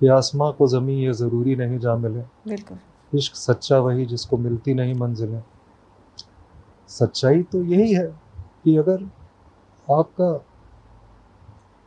कि 0.00 0.08
आसमां 0.08 0.52
को 0.52 0.68
जमी 0.68 0.94
ये 0.94 1.12
ज़रूरी 1.12 1.56
नहीं 1.56 1.78
जा 1.78 1.96
मिले। 1.96 2.20
बिल्कुल। 2.20 2.78
इश्क 3.12 3.34
सच्चा 3.34 3.78
वही 3.78 4.06
जिसको 4.06 4.36
मिलती 4.36 4.74
नहीं 4.74 4.94
मंजिलें। 4.94 5.42
सच्चाई 6.88 7.42
तो 7.42 7.62
यही 7.64 7.92
है 7.94 8.06
कि 8.64 8.76
अगर 8.76 9.08
आपका 9.88 10.44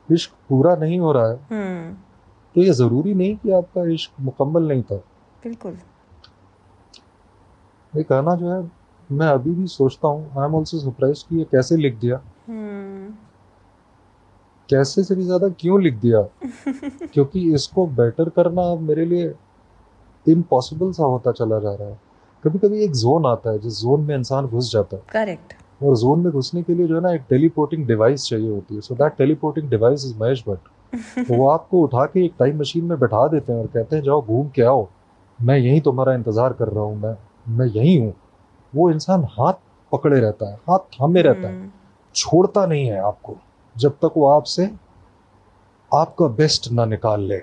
इश्क 0.10 0.32
पूरा 0.50 0.76
नहीं 0.76 1.00
हो 1.00 1.12
रहा 1.12 1.28
है 1.28 1.40
हम्म। 1.52 1.94
तो 2.56 2.62
ये 2.62 2.74
ज़रूरी 2.74 3.14
नहीं 3.14 3.36
कि 3.38 3.52
आपका 3.52 3.84
इश्क 3.94 4.12
मुकम्मल 4.20 4.68
नहीं 4.68 4.84
था। 4.84 4.96
बिल्कुल। 5.44 5.78
ये 7.94 8.04
कहना 8.04 8.36
जो 8.36 8.52
है 8.52 8.72
मैं 9.12 9.28
अभी 9.28 9.52
भी 9.52 9.68
सोचता 9.68 10.08
हूँ 10.08 10.40
आई 10.40 10.46
एम 10.46 10.56
ऑल्सो 10.56 10.80
सरप्राइज़ 10.80 11.24
कि 11.30 11.38
ये 11.38 11.44
कैसे 11.44 11.76
लिख 11.78 12.00
दिया। 12.00 12.22
हम्म। 12.48 13.14
कैसे 14.70 15.04
से 15.04 15.16
भी 15.16 15.24
ज़्यादा 15.24 15.48
क्यों 15.50 15.82
लिख 15.82 15.94
दिया? 15.94 16.22
क्योंकि 17.14 17.54
इसको 17.54 17.86
बेटर 17.88 18.30
करना 18.30 18.62
अब 18.72 18.80
मेरे 18.80 19.06
लिए 19.06 19.34
इम्पॉसिबल 20.26 20.92
सा 20.92 21.04
होता 21.06 21.32
चला 21.32 21.60
जा 21.60 21.74
रहा 21.74 21.88
है। 21.88 22.00
कभी 22.44 22.60
कभी 22.60 22.84
एक 22.84 22.92
जोन 22.96 23.26
आता 23.26 23.52
है 23.52 23.60
जिस 23.60 23.80
जोन 23.82 24.02
में 24.02 24.16
इंसान 24.16 24.46
घुस 24.48 24.72
जाता 24.72 24.96
है। 24.96 25.02
करेक्ट 25.12 25.54
और 25.84 25.96
जोन 25.98 26.20
में 26.20 26.32
घुसने 26.32 26.64
के 26.64 26.74
लिए 26.74 26.88
जो 26.88 26.96
है 26.96 27.02
ना 27.02 27.12
एक 27.14 27.22
टेलीपोर्टिंग 27.30 27.86
डिवाइस 27.88 28.26
चाहिए 28.26 28.50
होती 28.50 28.76
है। 28.76 28.82
So 28.82 28.96
that 28.96 29.16
teleporting 29.18 29.70
device 29.70 30.06
is 30.06 30.18
Mahesh 30.20 30.44
Bhatt 30.48 31.30
वो 31.30 31.48
आपको 31.50 31.82
उठा 31.84 32.06
के 32.06 32.24
एक 32.26 32.34
टाइम 32.40 32.60
मशीन 32.60 32.86
में 32.86 33.00
बैठा 33.00 33.28
देते 33.28 33.52
हैं 33.52 33.60
और 33.60 33.68
कहते 33.68 33.96
हैं 33.96 34.04
जाओ 34.04 34.22
घूम 34.22 34.48
के 34.50 34.62
आओ। 34.62 34.88
मैं 35.40 35.58
यहीं 35.58 35.82
तुम्हारा 35.82 36.14
इंतज़ार 36.14 36.54
कर 36.54 36.68
रहा 36.68 36.84
हूँ 36.84 37.00
मैं 37.02 37.16
मैं 37.50 37.66
यहीं 37.68 38.00
हूँ। 38.00 38.14
वो 38.74 38.90
इंसान 38.92 39.24
हाथ 39.32 39.54
पकड़े 39.92 40.20
रहता 40.20 40.50
है 40.50 40.56
हाथ 40.70 40.80
थामे 40.94 41.22
रहता 41.22 41.48
है। 41.48 41.54
हम्म, 41.54 41.70
छोड़ता 42.16 42.66
नहीं 42.66 42.86
है 42.86 43.00
आपको 43.02 43.36
जब 43.76 43.98
तक 44.02 44.14
वो 44.18 44.26
आपसे 44.28 44.70
आपका 45.92 46.28
बेस्ट 46.36 46.72
ना 46.72 46.86
निकाल 46.86 47.22
ले। 47.22 47.38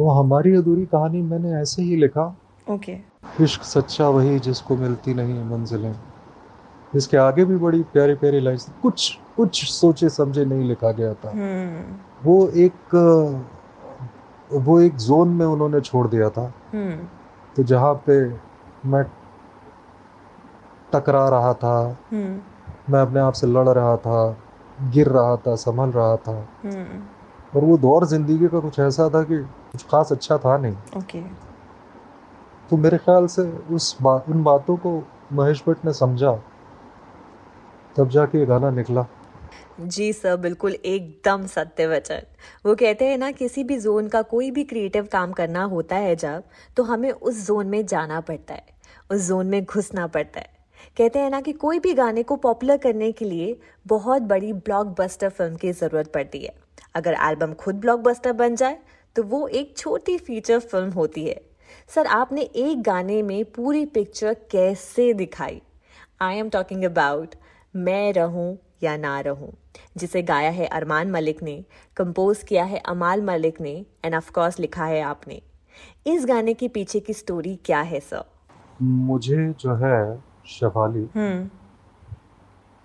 वो 0.00 0.10
हमारी 0.10 0.54
अधूरी 0.56 0.84
कहानी 0.86 1.22
मैंने 1.22 1.52
ऐसे 1.52 1.82
ही 1.82 1.96
लिखा। 1.96 2.24
Okay 2.70 2.92
okay. 2.92 3.42
इश्क 3.42 3.62
सच्चा 3.62 4.08
वही 4.08 4.38
जिसको 4.38 4.76
मिलती 4.76 5.14
नहीं 5.14 5.44
मंजिलें। 5.44 5.94
इसके 6.94 7.16
आगे 7.16 7.44
भी 7.44 7.56
बड़ी 7.56 7.82
प्यारी 7.82 8.14
प्यारी 8.14 8.40
लाइन्स 8.40 8.68
कुछ 8.82 9.18
कुछ 9.36 9.64
सोचे 9.64 10.08
समझे 10.08 10.44
नहीं 10.44 10.68
लिखा 10.68 10.92
गया 10.92 11.14
था। 11.14 11.30
हम्म। 11.30 11.96
वो 12.24 12.48
एक 12.48 12.96
वो 14.52 14.80
एक 14.80 14.96
जोन 14.96 15.28
में 15.28 15.46
उन्होंने 15.46 15.80
छोड़ 15.80 16.06
दिया 16.08 16.30
था। 16.30 16.52
हम्म। 16.72 16.96
तो 17.56 17.62
जहाँ 17.62 17.94
पे 18.06 18.18
मैं 18.86 19.04
टकरा 20.92 21.28
रहा 21.28 21.54
था 21.54 21.76
हम्म। 22.12 22.92
मैं 22.92 23.00
अपने 23.00 23.20
आप 23.20 23.32
से 23.32 23.46
लड़ 23.46 23.68
रहा 23.68 23.96
था 23.96 24.36
गिर 24.82 25.08
रहा 25.08 25.36
था 25.36 25.54
संभल 25.56 25.90
रहा 25.90 26.16
था। 26.16 26.46
और 27.52 27.64
वो 27.64 27.76
दौर 27.78 28.06
ज़िंदगी 28.06 28.48
का 28.48 28.60
कुछ 28.60 28.78
ऐसा 28.80 29.08
था 29.10 29.22
कि 29.22 29.38
कुछ 29.72 29.84
खास 29.90 30.12
अच्छा 30.12 30.38
था 30.38 30.56
नहीं। 30.58 30.98
ओके 30.98 31.20
तो 32.70 32.76
मेरे 32.76 32.98
ख्याल 32.98 33.26
से 33.28 33.42
उस 33.74 33.96
बात 34.02 34.28
उन 34.30 34.42
बातों 34.44 34.76
को 34.76 35.02
महेश 35.32 35.62
भट्ट 35.66 35.84
ने 35.84 35.92
समझा। 35.94 36.32
तब 37.96 38.08
जाके 38.08 38.38
ये 38.38 38.46
गाना 38.46 38.70
निकला। 38.70 39.06
जी 39.82 40.12
सर 40.12 40.36
बिल्कुल 40.36 40.72
एकदम 40.74 41.46
सत्य 41.46 41.86
वचन। 41.86 42.22
वो 42.66 42.74
कहते 42.74 43.04
हैं 43.04 43.16
ना 43.18 43.30
किसी 43.32 43.64
भी 43.64 43.78
जोन 43.80 44.08
का 44.08 44.22
कोई 44.24 44.50
भी 44.50 44.64
क्रिएटिव 44.64 45.08
काम 45.12 45.32
करना 45.32 45.62
होता 45.64 45.96
है 45.96 46.14
जब 46.16 46.42
तो 46.76 46.82
हमें 46.82 47.10
उस 47.10 47.46
जोन 47.46 47.66
में 47.66 47.84
जाना 47.86 48.20
पड़ता 48.20 48.54
है 48.54 48.64
उस 49.10 49.26
जोन 49.28 49.46
में 49.46 49.64
घुसना 49.64 50.06
पड़ता 50.06 50.40
है। 50.40 50.48
कहते 50.96 51.18
हैं 51.18 51.30
ना 51.30 51.40
कि 51.40 51.52
कोई 51.54 51.78
भी 51.78 51.94
गाने 51.94 52.22
को 52.22 52.36
पॉपुलर 52.38 52.76
करने 52.78 53.10
के 53.12 53.24
लिए 53.24 53.56
बहुत 53.86 54.22
बड़ी 54.24 54.52
ब्लॉकबस्टर 54.52 55.28
फ़िल्म 55.28 55.56
की 55.56 55.72
ज़रूरत 55.72 56.12
पड़ती 56.14 56.38
है। 56.38 56.54
अगर 56.94 57.16
एल्बम 57.22 57.52
खुद 57.54 57.80
ब्लॉकबस्टर 57.80 58.32
बन 58.34 58.56
जाए 58.56 58.78
तो 59.16 59.22
वो 59.24 59.46
एक 59.50 59.76
छोटी 59.76 60.16
फीचर 60.18 60.58
फ़िल्म 60.60 60.90
होती 60.92 61.24
है। 61.26 61.40
सर 61.88 62.06
आपने 62.08 62.42
एक 62.42 62.82
गाने 62.82 63.20
में 63.22 63.44
पूरी 63.52 63.84
पिक्चर 63.88 64.34
कैसे 64.50 65.12
दिखाई? 65.14 65.60
आई 66.22 66.36
एम 66.36 66.48
टॉकिंग 66.50 66.84
अबाउट 66.84 67.34
मैं 67.74 68.12
रहूँ 68.12 68.56
या 68.82 68.96
ना 68.96 69.18
रहूँ 69.20 69.52
जिसे 69.96 70.22
गाया 70.22 70.50
है 70.50 70.66
अरमान 70.68 71.10
मलिक 71.10 71.42
ने 71.42 71.62
कंपोज 71.96 72.42
किया 72.42 72.64
है 72.64 72.78
अमाल 72.88 73.22
मलिक 73.22 73.60
ने 73.60 73.74
एंड 74.04 74.14
ऑफ़ 74.14 74.30
कोर्स 74.32 74.58
लिखा 74.60 74.84
है 74.84 75.00
आपने। 75.02 75.40
इस 76.06 76.26
गाने 76.26 76.54
के 76.54 76.68
पीछे 76.68 77.00
की 77.00 77.12
स्टोरी 77.14 77.54
क्या 77.64 77.80
है 77.82 78.00
सर 78.00 78.24
मुझे 78.82 79.52
जो 79.60 79.74
है 79.76 79.98
शफाली 80.48 81.08
हम्म। 81.14 81.48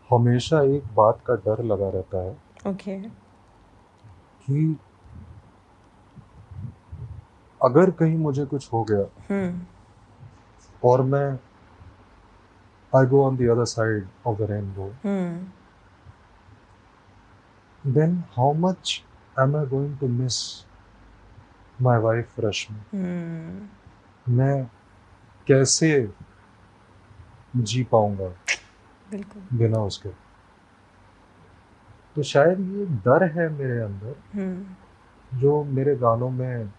हमेशा 0.10 0.62
एक 0.76 0.84
बात 0.96 1.22
का 1.28 1.36
डर 1.46 1.64
लगा 1.64 1.90
रहता 1.90 2.24
है। 2.24 2.32
ओके 2.68 2.98
कि 4.50 4.78
अगर 7.62 7.92
कहीं 7.92 8.18
मुझे 8.18 8.46
कुछ 8.46 8.72
हो 8.74 8.84
गया 8.84 9.06
हम्म। 9.30 9.66
और 10.84 11.02
मैं 11.02 11.28
I 12.94 13.06
go 13.06 13.24
on 13.26 13.38
the 13.38 13.50
other 13.50 13.66
side 13.66 14.08
of 14.28 14.38
the 14.40 14.52
rainbow 14.52 14.92
then 17.84 18.14
how 18.36 18.52
much 18.62 18.92
am 19.36 19.52
I 19.56 19.60
going 19.72 19.90
to 19.98 20.08
miss 20.12 20.38
my 21.80 21.98
wife 22.06 22.40
Rashmi? 22.46 22.78
हम्म। 22.94 24.36
मैं 24.38 24.66
कैसे 25.48 25.90
जी 27.56 27.84
पाऊँगा 27.92 28.28
बिल्कुल। 29.12 29.58
बिना 29.58 29.80
उसके? 29.80 30.10
तो 32.16 32.24
शायद 32.24 32.60
ये 32.60 32.86
डर 33.06 33.24
है 33.32 33.50
मेरे 33.50 33.80
अंदर 33.80 34.16
हम्म। 34.34 35.40
जो 35.40 35.64
मेरे 35.64 35.96
गानों 35.96 36.30
में 36.30 36.72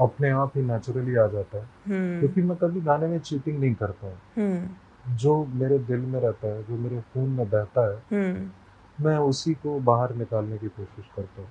अपने 0.00 0.30
आप 0.30 0.52
ही 0.56 0.62
नेचुरली 0.62 1.16
आ 1.16 1.26
जाता 1.26 1.58
है। 1.58 1.64
हम्म। 1.86 2.18
क्योंकि 2.20 2.42
मैं 2.42 2.56
कभी 2.56 2.80
गाने 2.80 3.06
में 3.06 3.18
चीटिंग 3.18 3.58
नहीं 3.60 3.74
करता 3.74 4.06
हूँ। 4.06 4.18
हम्म। 4.36 5.16
जो 5.16 5.44
मेरे 5.54 5.78
दिल 5.78 6.00
में 6.00 6.20
रहता 6.20 6.48
है 6.48 6.62
जो 6.62 6.76
मेरे 6.76 7.00
खून 7.14 7.28
में 7.28 7.48
बहता 7.50 7.86
है 7.88 8.50
मैं 8.98 9.16
उसी 9.18 9.54
को 9.54 9.78
बाहर 9.80 10.14
निकालने 10.14 10.58
की 10.58 10.68
कोशिश 10.68 11.04
करता 11.16 11.42
हूँ। 11.42 11.50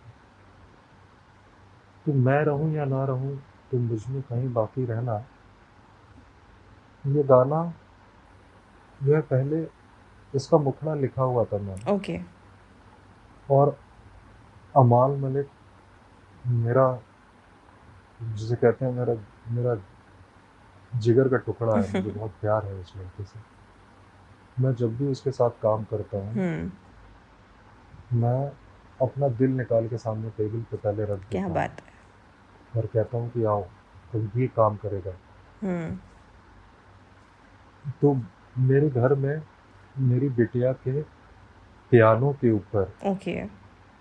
तो 2.05 2.13
मैं 2.13 2.43
रहूँ 2.43 2.73
या 2.73 2.85
ना 2.85 3.03
रहूँ 3.05 3.35
तुम 3.71 3.81
मुझमें 3.81 4.21
कहीं 4.21 4.53
बाकी 4.53 4.85
रहना 4.85 5.17
ये 7.07 7.23
गाना 7.23 7.61
जो 9.03 9.15
है 9.15 9.21
पहले 9.21 9.67
इसका 10.33 10.57
मुखड़ा 10.57 10.93
लिखा 10.95 11.23
हुआ 11.23 11.43
था 11.45 11.57
मैंने। 11.57 11.91
ओके 11.91 12.17
और 13.51 13.79
अमाल 14.77 15.11
मलिक 15.11 15.47
मेरा 16.47 16.99
जिसे 18.21 18.55
कहते 18.55 18.85
हैं 18.85 18.91
मेरा 18.91 19.15
मेरा 19.51 19.77
जिगर 20.99 21.27
का 21.27 21.37
टुकड़ा 21.37 21.79
है 21.79 21.93
मुझे 21.93 22.11
बहुत 22.19 22.31
प्यार 22.31 22.65
है 22.65 22.73
उस 22.73 22.93
लड़के 22.97 23.23
से। 23.23 23.39
मैं 24.59 24.75
जब 24.75 24.97
भी 24.97 25.07
उसके 25.07 25.31
साथ 25.31 25.49
काम 25.49 25.83
करता 25.83 26.17
हूँ 26.17 26.33
हम्म। 26.33 26.71
मैं 28.19 28.51
अपना 29.01 29.27
दिल 29.27 29.49
निकाल 29.49 29.87
के 29.87 29.97
सामने 29.97 30.29
टेबल 30.29 30.61
पे 30.61 30.77
पहले 30.77 31.03
रख 31.03 31.09
देता 31.09 31.29
क्या 31.29 31.47
बात 31.47 31.81
है। 31.81 31.97
और 32.77 32.85
कहता 32.85 33.17
हूँ 33.17 33.31
कि 33.31 33.43
आओ 33.43 33.63
तुम 34.13 34.29
ये 34.37 34.47
काम 34.47 34.75
करेगा। 34.75 35.11
हम्म। 35.63 35.97
तो 38.01 38.21
मेरे 38.57 38.89
घर 38.89 39.13
में 39.13 39.41
मेरी 39.99 40.29
बिटिया 40.29 40.73
के 40.73 41.16
पियानो 41.91 42.31
के 42.33 42.51
ऊपर। 42.51 42.93
ओके। 43.05 43.45
okay. 43.45 43.53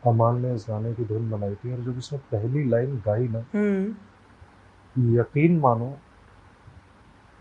अमाल 0.09 0.35
ने 0.37 0.55
इस 0.55 0.67
गाने 0.69 0.95
की 0.95 1.05
धुन 1.05 1.31
बनाई 1.31 1.55
थी 1.55 1.73
और 1.73 1.81
जब 1.81 1.99
उसने 1.99 2.19
पहली 2.19 2.65
लाइन 2.65 3.03
गाई 3.07 3.29
ना 3.29 3.39
हम्म। 3.39 5.21
यकीन 5.21 5.61
मानो 5.61 5.99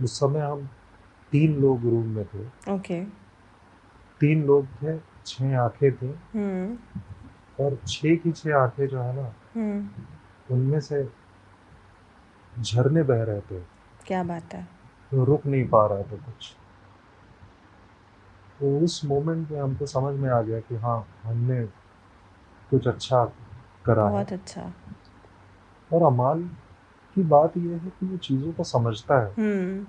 उस 0.02 0.20
समय 0.20 0.40
हम 0.40 0.70
तीन 1.32 1.56
लोग 1.56 1.82
रूम 1.82 2.06
में 2.06 2.26
थे। 2.26 2.72
ओके। 2.72 3.06
तीन 4.20 4.46
लोग 4.46 4.66
थे 4.66 5.00
छह 5.26 5.60
आँखें 5.60 5.96
थी। 5.96 6.16
हम्म। 6.36 6.78
और 7.64 7.80
छह 7.88 8.16
की 8.16 8.32
छह 8.32 8.56
आँखें 8.56 8.88
जो 8.88 9.02
है 9.02 9.16
ना 9.16 9.34
हम्म। 9.56 9.90
उनमें 10.56 10.80
से 10.80 11.10
झरने 12.62 13.04
बह 13.04 13.24
रहे 13.24 13.42
थे। 13.42 13.60
क्या 14.06 14.24
बात 14.24 14.54
है। 14.54 14.68
रुक 15.14 15.46
नहीं 15.46 15.68
पा 15.68 15.88
रहा 15.88 15.98
था 15.98 16.16
कुछ। 16.16 16.56
तो 18.60 18.80
उस 18.80 19.06
मोमेंट 19.06 19.52
में 19.52 19.62
हमको 19.62 19.86
समझ 19.86 20.20
में 20.20 20.30
आ 20.30 20.42
गया 20.42 20.60
कि 20.60 20.76
हाँ 20.76 21.08
हमने 21.24 21.66
कुछ 22.70 22.88
अच्छा 22.88 23.26
करा 23.86 24.04
है। 24.06 24.10
बहुत 24.12 24.34
अच्छा। 24.34 24.74
और 25.94 26.04
अमाल 26.04 26.44
की 27.16 27.24
बात 27.24 27.58
यह 27.58 27.74
है 27.74 27.90
कि 27.90 28.06
वो 28.06 28.18
चीज़ों 28.18 28.54
को 28.54 28.64
समझता 28.64 29.20
है। 29.20 29.32
हम्म। 29.32 29.88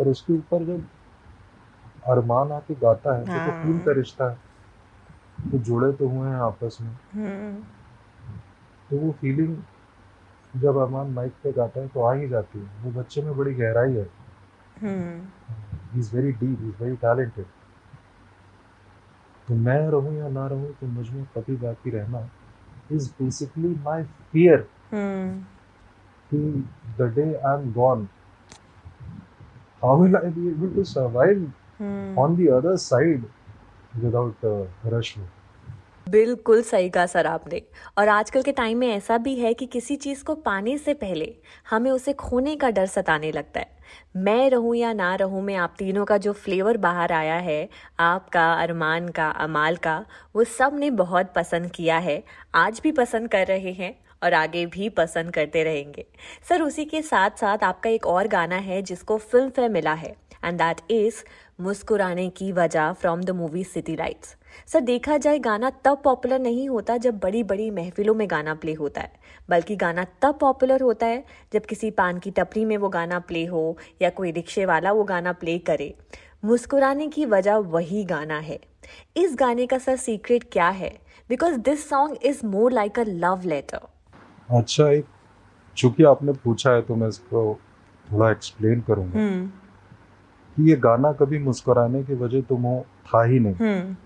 और 0.00 0.08
उसके 0.08 0.32
ऊपर 0.32 0.64
जब 0.64 0.86
अरमान 2.06 2.52
आके 2.52 2.74
गाता 2.74 3.14
है 3.14 3.20
तो, 3.20 3.32
तो 3.32 3.38
हाँ। 3.38 3.64
खून 3.64 3.78
का 3.78 3.92
रिश्ता 3.92 4.30
है। 4.30 4.38
तो 5.52 5.58
जुड़े 5.58 5.92
तो 5.92 6.08
हुए 6.08 6.28
हैं 6.28 6.36
आपस 6.36 6.78
में। 6.80 6.98
हम्म। 7.14 7.62
तो 8.90 8.96
वो 8.96 9.12
फीलिंग 9.12 9.56
जब 10.56 10.76
अरमान 10.76 11.06
माइक 11.06 11.32
पे 11.42 11.52
गाता 11.52 11.80
है 11.80 11.88
तो 11.88 12.02
आ 12.02 12.12
ही 12.12 12.28
जाती 12.28 12.58
है। 12.58 12.82
वो 12.82 13.00
बच्चे 13.00 13.22
में 13.22 13.36
बड़ी 13.36 13.54
गहराई 13.54 13.94
है। 13.94 14.10
हम्म। 14.82 15.26
He 15.92 16.00
is 16.00 16.16
very 16.16 16.32
deep 16.32 16.58
he 16.60 16.68
is 16.68 16.82
very 16.82 16.96
talented 16.96 17.46
तो 19.50 19.56
मैं 19.56 19.78
रहूँ 19.90 20.16
या 20.18 20.28
ना 20.28 20.46
रहूँ 20.46 20.72
तो 20.80 20.86
मुझमें 20.86 21.24
कभी 21.36 21.56
बाकी 21.56 21.90
रहना 21.90 22.28
इज़ 22.92 23.10
बेसिकली 23.10 23.68
माई 23.84 24.02
फियर 24.32 24.66
कि 26.30 26.38
the 26.98 27.12
day 27.16 27.34
I 27.34 27.62
am 27.62 27.72
gone 27.72 28.08
how 29.84 30.02
will 30.02 30.16
I 30.16 30.30
be 30.30 30.48
able 30.48 30.74
to 30.76 30.84
survive 30.84 31.50
on 32.18 32.32
the 32.38 32.46
other 32.54 32.72
side 32.76 33.22
without 34.02 34.42
uh, 34.44 34.90
Rashmi. 34.92 35.24
बिल्कुल 36.08 36.62
सही 36.62 36.88
कहा 36.90 37.06
सर 37.06 37.26
आपने। 37.26 37.62
और 37.98 38.08
आजकल 38.08 38.42
के 38.42 38.52
टाइम 38.52 38.78
में 38.78 38.88
ऐसा 38.88 39.18
भी 39.18 39.34
है 39.36 39.54
कि 39.54 39.66
किसी 39.66 39.96
चीज़ 39.96 40.24
को 40.24 40.34
पाने 40.34 40.78
से 40.78 40.94
पहले 40.94 41.34
हमें 41.70 41.90
उसे 41.90 42.12
खोने 42.12 42.56
का 42.56 42.70
डर 42.70 42.86
सताने 42.86 43.32
लगता 43.32 43.60
है। 43.60 43.79
मैं 44.16 44.50
रहूँ 44.50 44.74
या 44.76 44.92
ना 44.92 45.14
रहूँ, 45.14 45.42
में 45.42 45.54
आप 45.54 45.74
तीनों 45.78 46.04
का 46.04 46.16
जो 46.16 46.32
फ्लेवर 46.32 46.76
बाहर 46.76 47.12
आया 47.12 47.34
है, 47.34 47.68
आपका, 48.00 48.52
अरमान 48.52 49.08
का, 49.08 49.28
अमाल 49.30 49.76
का, 49.76 50.04
वो 50.36 50.44
सबने 50.44 50.90
बहुत 50.90 51.32
पसंद 51.36 51.70
किया 51.70 51.98
है। 51.98 52.22
आज 52.54 52.80
भी 52.82 52.92
पसंद 52.92 53.28
कर 53.28 53.46
रहे 53.46 53.72
हैं 53.72 53.94
और 54.22 54.34
आगे 54.34 54.64
भी 54.66 54.88
पसंद 54.88 55.30
करते 55.30 55.62
रहेंगे। 55.64 56.06
सर, 56.48 56.62
उसी 56.62 56.84
के 56.84 57.02
साथ 57.02 57.30
साथ 57.30 57.64
आपका 57.64 57.90
एक 57.90 58.06
और 58.06 58.28
गाना 58.28 58.56
है 58.56 58.82
जिसको 58.82 59.16
फ़िल्म 59.18 59.50
फेयर 59.50 59.70
मिला 59.70 59.94
है 59.94 60.14
एंड 60.44 60.58
दैट 60.58 60.80
इज़ 60.90 61.22
मुस्कुराने 61.60 62.28
की 62.30 62.52
वजह 62.52 62.92
from 62.92 63.22
the 63.22 63.30
movie 63.30 63.64
City 63.64 63.96
Lights 63.96 64.36
sir 64.66 64.80
देखा 64.80 65.16
जाए 65.16 65.38
गाना 65.38 65.70
तब 65.70 66.00
पॉपुलर 66.04 66.38
नहीं 66.38 66.68
होता 66.68 66.96
जब 66.96 67.18
बड़ी 67.18 67.42
बड़ी 67.42 67.70
महफिलों 67.70 68.14
में 68.14 68.30
गाना 68.30 68.54
प्ले 68.54 68.74
होता 68.74 69.00
है। 69.00 69.12
बल्कि 69.48 69.76
गाना 69.76 70.06
तब 70.22 70.38
पॉपुलर 70.38 70.80
होता 70.80 71.06
है 71.06 71.24
जब 71.52 71.62
किसी 71.62 71.90
पान 71.90 72.18
की 72.18 72.30
टपरी 72.30 72.64
में 72.64 72.76
वो 72.76 72.88
गाना 72.88 73.18
प्ले 73.18 73.46
हो 73.46 73.78
या 74.02 74.10
कोई 74.10 74.30
रिक्शे 74.30 74.66
वाला 74.66 74.92
वो 74.92 75.04
गाना 75.04 75.32
प्ले 75.32 75.58
करे। 75.58 75.94
मुस्कुराने 76.44 77.06
की 77.06 77.24
वजह 77.26 77.54
वही 77.54 78.04
गाना 78.04 78.38
है। 78.38 78.60
इस 79.16 79.36
गाने 79.38 79.66
का 79.66 79.78
सर 79.78 79.96
सीक्रेट 79.96 80.44
क्या 80.52 80.68
है? 80.68 80.98
Because 81.28 81.56
this 81.56 81.88
song 81.88 82.16
is 82.22 82.46
more 82.46 82.72
like 82.72 82.98
a 82.98 83.04
love 83.06 83.42
letter 83.44 83.80
अच्छा 84.50 84.90
एक 84.90 85.04
चूँकि 85.76 86.04
आपने 86.04 86.32
पूछा 86.32 86.70
है 86.70 86.82
तो 86.82 86.94
मैं 86.94 87.08
इसको 87.08 87.60
थोड़ा 88.12 88.30
एक्सप्लेन 88.30 88.80
करूँगा। 88.80 89.18
हम्म। 89.18 89.46
कि 90.56 90.70
ये 90.70 90.76
गाना 90.76 91.12
कभी 91.12 91.38
मुस्कुराने 91.38 92.02
की 92.02 92.14
वजह 92.14 92.40
तुम 92.40 92.62
हो 92.62 92.86
था 93.06 93.24
ही 93.24 93.38
नहीं। 93.38 93.54
हम्म। 93.54 93.96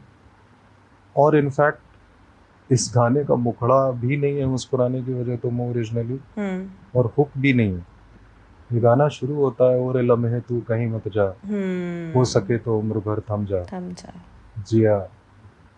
और 1.17 1.37
इनफैक्ट 1.37 1.79
इस 2.71 2.93
गाने 2.95 3.25
का 3.25 3.35
मुखड़ा 3.35 3.91
भी 3.91 4.17
नहीं 4.17 4.39
है 4.39 4.47
मुस्कुराने 4.47 5.03
की 5.03 5.13
वजह 5.15 5.37
हो 5.37 5.71
ओरिजिनली 5.71 6.21
हम्म। 6.39 6.71
और 6.99 7.15
हुक 7.19 7.31
भी 7.39 7.53
नहीं 7.53 7.73
है। 7.73 7.87
ये 8.73 8.81
गाना 8.81 9.09
शुरू 9.09 9.35
होता 9.35 9.71
है 9.73 9.81
और 9.81 10.03
लम्हे 10.03 10.41
तू 10.41 10.61
कहीं 10.61 10.87
मत 10.87 11.09
जा। 11.09 11.37
हम्म। 11.45 12.19
हो 12.19 12.25
सके 12.25 12.59
तो 12.59 12.79
उम्र 12.79 12.99
भर 12.99 13.21
थम 13.21 13.45
जा। 13.45 13.65
थम 13.65 13.93
जा। 13.93 14.13
जिया 14.69 15.09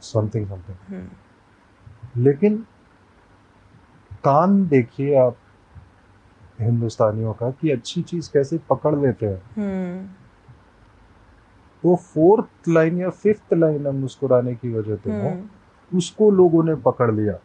समथिंग 0.01 0.47
समथिंग 0.47 0.95
हम्म। 0.95 2.23
लेकिन 2.23 2.67
कान 4.25 4.69
देखिए 4.69 5.19
आप 5.19 5.37
हिंदुस्तानियों 6.61 7.33
का 7.33 7.51
कि 7.51 7.71
अच्छी 7.71 8.03
चीज़ 8.03 8.31
कैसे 8.33 8.59
पकड़ 8.71 8.99
लेते 8.99 9.27
हैं। 9.27 9.43
वो 11.85 11.97
फोर्थ 11.97 12.69
लाइन 12.69 12.99
या 12.99 13.11
फिफ्थ 13.11 13.55
लाइन 13.55 13.87
है 13.87 13.93
मुस्कुराने 13.93 14.55
की 14.55 14.73
वजह 14.73 14.97
से 14.97 15.23
हो 15.23 15.29
हम्म। 15.29 15.99
उसको 15.99 16.31
लोगों 16.31 16.65
ने 16.65 16.75
पकड़ 16.75 17.15
लिया 17.15 17.39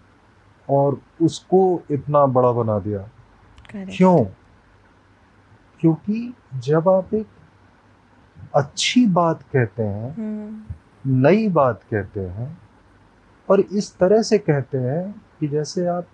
और 0.70 1.02
उसको 1.22 1.82
इतना 1.92 2.26
बड़ा 2.26 2.52
बना 2.52 2.80
दिया। 2.80 3.10
क्यों? 3.76 4.26
क्योंकि 5.80 6.34
जब 6.56 6.90
आप 6.90 7.14
एक 7.14 7.28
अच्छी 8.56 9.06
बात 9.06 9.42
कहते 9.42 9.84
हैं 9.84 10.16
हम्म। 10.16 11.22
नई 11.28 11.50
बात 11.50 11.84
कहते 11.92 12.20
हैं 12.20 12.62
और 13.50 13.60
इस 13.60 13.98
तरह 13.98 14.22
से 14.22 14.38
कहते 14.38 14.78
हैं 14.78 15.26
कि 15.40 15.48
जैसे 15.48 15.86
आप 15.86 16.08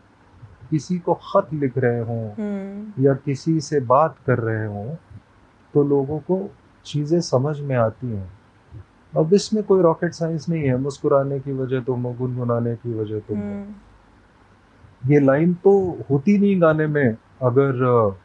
किसी 0.69 0.99
को 0.99 1.13
खत 1.13 1.47
लिख 1.53 1.77
रहे 1.77 1.99
हों 1.99 2.31
हम्म। 2.31 3.03
या 3.03 3.13
किसी 3.13 3.59
से 3.61 3.79
बात 3.79 4.15
कर 4.27 4.37
रहे 4.37 4.65
हों 4.65 4.95
तो 5.73 5.83
लोगों 5.83 6.19
को 6.19 6.49
चीज़ें 6.87 7.19
समझ 7.21 7.59
में 7.59 7.75
आती 7.75 8.07
हैं। 8.07 8.29
अब 9.13 9.33
इसमें 9.33 9.63
कोई 9.63 9.81
रॉकेट 9.81 10.13
साइंस 10.13 10.47
नहीं 10.49 10.63
है 10.63 10.77
मुस्कुराने 10.77 11.39
की 11.39 11.53
वजह 11.53 11.81
तो 11.81 11.95
गुनगुनाने 11.95 12.75
की 12.75 12.93
वजह 12.93 13.19
तो। 13.19 13.35
हम्म। 13.35 15.11
ये 15.11 15.19
लाइन 15.19 15.53
तो 15.63 15.73
होती 16.09 16.37
नहीं 16.37 16.61
गाने 16.61 16.87
में। 16.87 17.15
अगर 17.41 18.15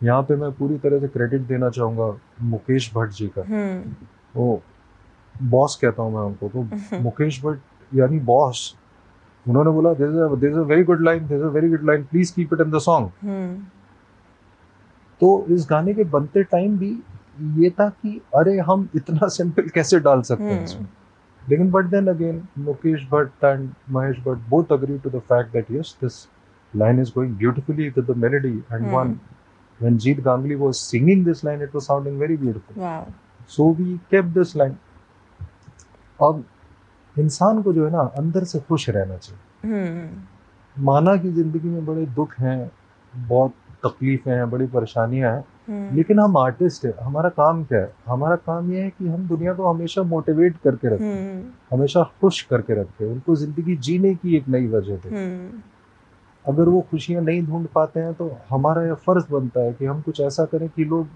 यहाँ 0.00 0.22
पे 0.22 0.36
मैं 0.36 0.50
पूरी 0.52 0.78
तरह 0.78 1.00
से 1.00 1.08
क्रेडिट 1.08 1.40
देना 1.40 1.70
चाहूँगा 1.70 2.16
मुकेश 2.42 2.90
भट्ट 2.96 3.12
जी 3.12 3.28
का। 3.28 3.42
हम्म। 3.48 3.94
वो 4.36 4.62
बॉस 5.34 5.78
कहता 5.82 6.02
हूँ 6.02 6.12
मैं 6.14 6.22
उनको 6.22 6.48
तो। 6.48 6.98
मुकेश 7.02 7.44
भट्ट 7.44 7.94
यानी 7.94 8.18
बॉस 8.24 8.74
उन्होंने 9.46 9.70
बोला 9.70 9.92
this 9.94 10.54
a 10.54 10.62
very 10.64 10.84
good 10.84 11.02
line 11.04 11.26
this 11.26 11.42
a 11.42 11.48
very 11.48 11.68
good 11.68 11.84
line 11.84 12.04
please 12.04 12.34
keep 12.34 12.52
it 12.54 12.60
in 12.60 12.70
the 12.70 12.78
song 12.78 13.66
तो 15.20 15.46
इस 15.48 15.66
गाने 15.70 15.94
के 15.94 16.04
बनते 16.04 16.42
टाइम 16.42 16.78
भी 16.78 16.90
ये 17.40 17.70
था 17.70 17.88
कि 17.88 18.20
अरे 18.36 18.58
हम 18.58 18.88
इतना 18.96 19.28
सिंपल 19.28 19.68
कैसे 19.68 20.00
डाल 20.00 20.22
सकते 20.22 20.44
हैं 20.44 20.64
इसमें? 20.64 20.86
लेकिन 21.50 21.70
but 21.70 21.84
then 21.84 22.06
again 22.06 22.48
Mukesh 22.58 23.08
Bhatt 23.12 23.44
and 23.44 23.70
Mahesh 23.90 24.18
Bhatt 24.18 24.48
both 24.48 24.64
agree 24.72 24.98
to 24.98 25.10
the 25.10 25.18
fact 25.18 25.52
that 25.52 25.70
yes 25.70 25.98
this 26.04 26.28
line 26.74 26.98
is 26.98 27.10
going 27.10 27.34
beautifully 27.40 27.84
to 27.90 28.02
the 28.02 28.14
melody. 28.14 28.62
And 28.70 28.86
Hmm. 28.86 28.94
one 28.94 29.20
when 29.80 29.98
Jeet 29.98 30.22
Gangli 30.22 30.56
was 30.58 30.80
singing 30.80 31.24
this 31.24 31.44
line 31.44 31.60
it 31.60 31.74
was 31.74 31.86
sounding 31.86 32.18
very 32.18 32.36
beautiful. 32.36 32.78
Wow 32.78 33.04
so 33.48 33.66
we 33.80 33.98
kept 34.14 34.32
this 34.38 34.54
line. 34.56 34.74
अब 36.22 36.44
इंसान 37.18 37.62
को 37.62 37.72
जो 37.72 37.84
है 37.84 37.92
ना 37.92 37.98
अंदर 37.98 38.44
से 38.44 38.60
खुश 38.60 38.88
रहना 38.90 39.16
चाहिए। 39.16 39.74
हम्म। 39.74 40.84
माना 40.84 41.16
कि 41.16 41.32
ज़िंदगी 41.32 41.68
में 41.68 41.86
बड़े 41.86 42.06
दुख 42.06 42.34
हैं 42.38 42.70
बहुत 43.14 43.54
तकलीफें 43.86 44.32
हैं 44.32 44.50
बड़ी 44.50 44.66
परेशानियाँ 44.66 45.32
हैं 45.32 45.40
हम्म 45.40 45.53
लेकिन 45.70 46.20
हम 46.20 46.36
आर्टिस्ट 46.36 46.84
है 46.84 46.94
हमारा 47.02 47.28
काम 47.28 47.64
क्या 47.64 47.78
है? 47.78 47.92
हमारा 48.06 48.36
काम 48.36 48.72
यह 48.72 48.84
है 48.84 48.90
कि 48.90 49.08
हम 49.08 49.28
दुनिया 49.28 49.54
को 49.54 49.66
हमेशा 49.66 50.02
मोटिवेट 50.02 50.56
करके 50.64 50.88
रखें। 50.88 51.34
हम्म। 51.34 51.76
हमेशा 51.76 52.02
खुश 52.02 52.42
करके 52.42 52.74
रखें। 52.74 53.06
उनको 53.06 53.36
ज़िंदगी 53.36 53.76
जीने 53.76 54.14
की 54.14 54.36
एक 54.36 54.48
नई 54.48 54.66
वजह 54.66 54.96
दें। 54.96 55.10
हम्म। 55.10 55.60
अगर 56.52 56.68
वो 56.68 56.80
खुशियाँ 56.80 57.22
नहीं 57.22 57.46
ढूंढ 57.46 57.66
पाते 57.74 58.00
हैं 58.00 58.14
तो 58.14 58.36
हमारा 58.50 58.82
यह 58.82 58.94
फ़र्ज़ 58.94 59.32
बनता 59.32 59.60
है 59.60 59.72
कि 59.72 59.84
हम 59.84 60.00
कुछ 60.00 60.20
ऐसा 60.20 60.44
करें 60.44 60.68
कि 60.68 60.84
लोग 60.84 61.06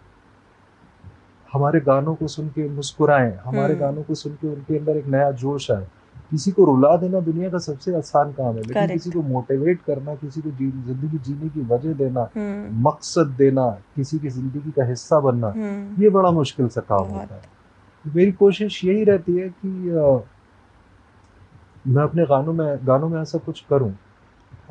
हमारे 1.53 1.81
गानों 1.81 2.15
को 2.15 2.27
सुन 2.29 2.49
के 2.49 2.69
मुस्कुराएँ 2.69 3.37
हमारे 3.45 3.75
हम्म। 3.75 3.85
गानों 3.85 4.03
को 4.03 4.15
सुन 4.15 4.33
के 4.33 4.49
उनके 4.49 4.79
अंदर 4.79 4.97
एक 4.97 5.07
नया 5.07 5.31
जोश 5.31 5.71
आए। 5.71 5.87
किसी 6.31 6.51
को 6.51 6.65
रुला 6.65 6.97
देना 6.97 7.21
दुनिया 7.21 7.49
का 7.51 7.59
सबसे 7.59 7.95
आसान 7.97 8.33
काम 8.33 8.55
है 8.57 8.63
लेकिन 8.63 8.87
किसी 8.93 9.11
को 9.11 9.23
मोटिवेट 9.25 9.81
करना 9.87 10.15
किसी 10.15 10.41
को 10.41 10.51
जी, 10.51 10.71
ज़िंदगी 10.71 11.19
जीने 11.19 11.49
की 11.49 11.61
वजह 11.67 11.93
देना 11.95 12.29
हम्म। 12.37 12.89
मकसद 12.89 13.35
देना 13.39 13.69
किसी 13.97 14.19
की 14.19 14.29
ज़िंदगी 14.31 14.71
का 14.71 14.85
हिस्सा 14.85 15.21
बनना 15.21 15.49
हम्म। 15.49 16.03
ये 16.03 16.11
बड़ा 16.11 16.31
मुश्किल 16.31 16.69
सा 16.69 16.81
काम 16.89 17.07
होता 17.09 17.35
है। 17.35 17.57
मेरी 18.05 18.33
कोशिश 18.33 18.85
यही 18.85 19.05
रहती 19.05 19.37
है 19.37 19.49
कि 19.49 19.91
अ, 19.91 20.21
मैं 21.87 22.03
अपने 22.03 22.25
गानों 22.27 22.53
में 22.53 22.87
गानों 22.87 23.09
में 23.09 23.21
ऐसा 23.21 23.39
कुछ 23.39 23.65
करूँ 23.71 23.95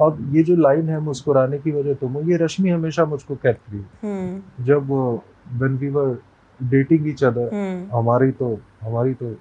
अब 0.02 0.18
ये 0.36 0.44
जो 0.44 0.56
लाइन 0.56 0.90
है 0.90 1.00
मुस्कुराने 1.00 1.58
की 1.60 1.72
वजह 1.72 1.94
तुम 2.02 2.18
ये 2.30 2.38
रश्मि 2.38 2.70
हमेशा 2.70 3.06
मुझको 3.06 3.36
कहती 3.36 3.78
है 3.78 3.84
हम्म। 4.04 4.66
जब 4.66 4.92
when 4.92 5.78
we 5.78 5.90
were 5.90 6.18
dating 6.60 7.08
each 7.10 7.24
other 7.24 7.50
हमारी 7.94 8.32
तो 8.42 8.54
हमारी 8.82 9.14
तो 9.14 9.36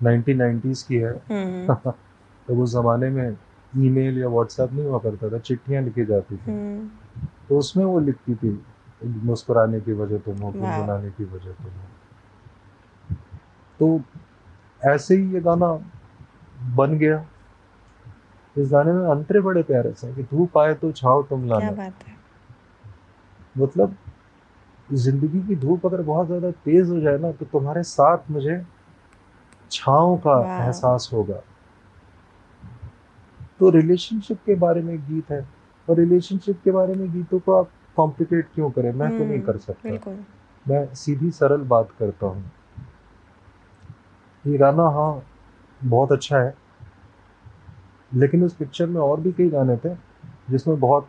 1990s 0.00 0.82
की 0.82 0.96
है। 0.96 1.12
हम्म। 1.30 1.74
तो 2.48 2.62
उस 2.62 2.72
जमाने 2.72 3.10
में 3.10 3.36
ईमेल 3.76 4.18
या 4.18 4.28
व्हाट्सएप 4.28 4.72
नहीं 4.72 4.86
हुआ 4.86 4.98
करता 4.98 5.28
था 5.28 5.38
चिट्ठियाँ 5.38 5.82
लिखी 5.82 6.04
जाती 6.04 6.36
थी। 6.36 6.50
हम्म। 6.50 6.88
तो 7.48 7.58
उसमें 7.58 7.84
वो 7.84 7.98
लिखती 8.00 8.34
थी 8.34 8.60
मुस्कुराने 9.04 9.80
की 9.80 9.92
वजह 9.92 10.18
तुम 10.18 10.38
हो। 10.38 10.50
गुनगुनाने 10.50 11.10
की 11.10 11.24
वजह 11.24 11.52
तुम 11.52 11.70
हो 11.70 11.88
तो 13.80 14.00
ऐसे 14.84 15.16
ही 15.16 15.34
ये 15.34 15.40
गाना 15.40 15.72
बन 16.74 16.98
गया। 16.98 17.24
इस 18.56 18.72
गाने 18.72 18.92
में 18.92 19.06
अंतरे 19.08 19.40
बड़े 19.40 19.62
प्यारे 19.62 19.92
से 19.92 20.14
कि 20.14 20.22
धूप 20.22 20.58
आए 20.58 20.74
तो 20.74 20.92
छाव 20.92 21.22
तुम 21.22 21.46
क्या 21.46 21.58
लाना। 21.58 21.72
बात 21.72 22.06
है। 22.08 22.16
मतलब 23.58 23.96
ज़िंदगी 24.92 25.40
की 25.40 25.56
धूप 25.56 25.86
अगर 25.86 26.02
बहुत 26.02 26.26
ज़्यादा 26.26 26.50
तेज 26.50 26.90
हो 26.90 27.00
जाए 27.00 27.18
ना 27.18 27.32
तो 27.32 27.44
तुम्हारे 27.44 27.82
साथ 27.82 28.30
मुझे 28.30 28.62
छाँव 29.70 30.16
का 30.16 30.64
एहसास 30.64 31.10
होगा। 31.12 31.40
तो 33.60 33.70
रिलेशनशिप 33.70 34.38
के 34.46 34.54
बारे 34.54 34.82
में 34.82 34.98
गीत 34.98 35.30
है। 35.30 35.48
और 35.90 35.96
रिलेशनशिप 35.96 36.60
के 36.64 36.70
बारे 36.70 36.94
में 36.94 37.12
गीतों 37.12 37.38
को 37.38 37.52
आप 37.52 37.70
कॉम्प्लिकेट 37.96 38.48
क्यों 38.54 38.70
करें? 38.70 38.92
मैं 38.92 39.18
तो 39.18 39.24
नहीं 39.24 39.34
हम्म, 39.34 39.46
कर 39.46 39.56
सकता। 39.56 40.10
मैं 40.68 40.94
सीधी 40.94 41.30
सरल 41.30 41.60
बात 41.60 41.88
करता 41.98 42.26
हूँ। 42.26 42.52
ये 44.46 44.58
गाना 44.58 44.82
हाँ 44.82 45.22
बहुत 45.84 46.12
अच्छा 46.12 46.38
है। 46.38 46.54
लेकिन 48.14 48.44
उस 48.44 48.54
पिक्चर 48.54 48.86
में 48.86 49.00
और 49.00 49.20
भी 49.20 49.32
कई 49.32 49.50
गाने 49.50 49.76
थे 49.76 49.94
जिसमें 50.50 50.80
बहुत 50.80 51.08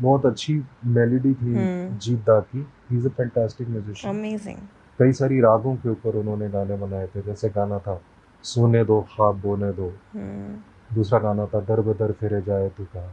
बहुत 0.00 0.26
अच्छी 0.26 0.62
मेलोडी 0.84 1.34
थी 1.34 1.54
हम्म। 1.54 1.98
जीत 1.98 2.18
दा 2.18 2.40
की। 2.40 2.66
He 2.90 2.98
is 2.98 3.08
a 3.08 3.10
fantastic 3.10 3.68
musician 3.68 4.18
amazing 4.18 4.56
कई 5.00 5.12
सारी 5.12 5.40
रागों 5.40 5.74
के 5.76 5.88
ऊपर 5.88 6.16
उन्होंने 6.16 6.48
गाने 6.50 6.76
बनाए 6.76 7.06
थे 7.14 7.22
जैसे 7.22 7.48
गाना 7.50 7.78
था 7.78 8.00
सोने 8.44 8.84
दो 8.84 9.00
ख्वाब 9.10 9.40
बोने 9.40 9.72
दो। 9.72 9.92
हम्म। 10.14 10.94
दूसरा 10.94 11.18
गाना 11.18 11.46
था 11.46 11.60
दर 11.60 11.80
बदर 11.80 12.12
फिरे 12.20 12.40
जाए 12.42 12.68
तू 12.68 12.84
कहा 12.84 13.12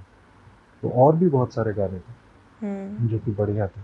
तो 0.84 0.90
और 1.04 1.16
भी 1.16 1.30
बहुत 1.30 1.54
सारे 1.54 1.74
गाने 1.74 2.00
थे 2.00 2.14
हम्म। 2.62 3.08
जो 3.08 3.20
कि 3.20 3.32
बढ़िया 3.32 3.68
थे। 3.68 3.82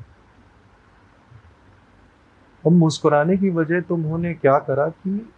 अब 2.64 2.72
मुस्कुराने 2.72 3.38
की 3.38 3.50
वजह 3.50 3.82
तुम 3.82 4.04
उन्होंने 4.04 4.34
क्या 4.34 4.58
करा 4.68 4.88
कि 4.90 5.34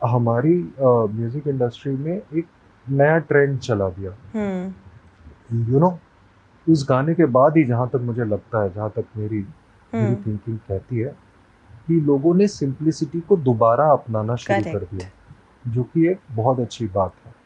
हमारी 0.00 0.54
म्यूज़िक 0.80 1.46
इंडस्ट्री 1.48 1.92
में 1.96 2.12
एक 2.12 2.46
नया 2.86 3.18
ट्रेंड 3.18 3.58
चला 3.58 3.88
दिया। 3.88 4.12
हम्म। 4.34 5.72
यू 5.72 5.78
नो 5.80 5.98
उस 6.66 6.86
गाने 6.88 7.14
के 7.14 7.26
बाद 7.36 7.56
ही 7.56 7.64
जहाँ 7.64 7.88
तक 7.88 8.00
मुझे 8.02 8.24
लगता 8.24 8.62
है 8.62 8.72
जहाँ 8.74 8.90
तक 8.96 9.04
मेरी 9.16 9.38
मेरी 9.92 10.04
हम्म। 10.04 10.14
थिंकिंग 10.26 10.58
कहती 10.58 10.98
है 10.98 11.14
कि 11.90 12.00
लोगों 12.06 12.34
ने 12.34 12.48
सिंप्लिसिटी 12.50 13.20
को 13.28 13.36
दोबारा 13.42 13.90
अपनाना 13.92 14.36
शुरू 14.38 14.72
कर 14.72 14.86
दिया 14.86 15.10
जो 15.64 15.82
कि 15.84 16.06
एक 16.10 16.18
बहुत 16.32 16.60
अच्छी 16.60 16.86
बात 16.88 17.14
है। 17.26 17.38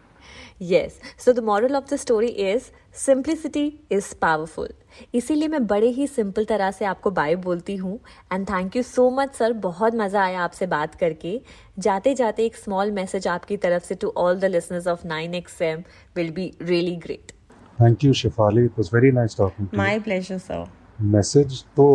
Yes 0.63 0.99
so 1.19 1.33
the 1.33 1.39
moral 1.45 1.77
of 1.77 1.85
the 1.91 1.97
story 1.97 2.27
is 2.27 2.71
simplicity 2.97 3.67
is 3.93 4.15
powerful 4.21 4.69
इसीलिए 5.15 5.49
मैं 5.49 5.67
बड़े 5.67 5.89
ही 5.91 6.07
सिंपल 6.07 6.45
तरह 6.45 6.71
से 6.71 6.85
आपको 6.85 7.11
बाय 7.11 7.35
बोलती 7.47 7.77
हूँ। 7.77 7.99
And 8.33 8.49
thank 8.49 8.77
you 8.77 8.83
so 8.83 9.09
much 9.11 9.35
sir 9.35 9.53
बहुत 9.63 9.95
मज़ा 9.95 10.23
आया 10.23 10.41
आपसे 10.41 10.67
बात 10.67 10.95
करके। 10.95 11.41
जाते 11.79 12.15
जाते 12.15 12.45
एक 12.47 12.57
स्मॉल 12.57 12.93
मैसेज 12.93 13.29
आपकी 13.29 13.57
तरफ़ 13.57 13.85
से 13.85 13.95
to 13.95 14.13
all 14.17 14.39
the 14.41 14.45
listeners 14.47 14.87
of 14.89 15.07
nine 15.07 15.35
X 15.35 15.61
M 15.63 15.83
will 16.17 16.31
be 16.33 16.51
really 16.63 16.97
great 17.07 17.33
thank 17.79 18.05
you 18.05 18.13
Shefali 18.15 18.65
it 18.65 18.79
was 18.79 18.91
very 18.95 19.13
nice 19.13 19.37
talking 19.39 19.69
to 19.69 19.77
my 19.79 19.99
pleasure 20.01 20.39
sir 20.41 20.67
message 21.15 21.63
तो 21.77 21.87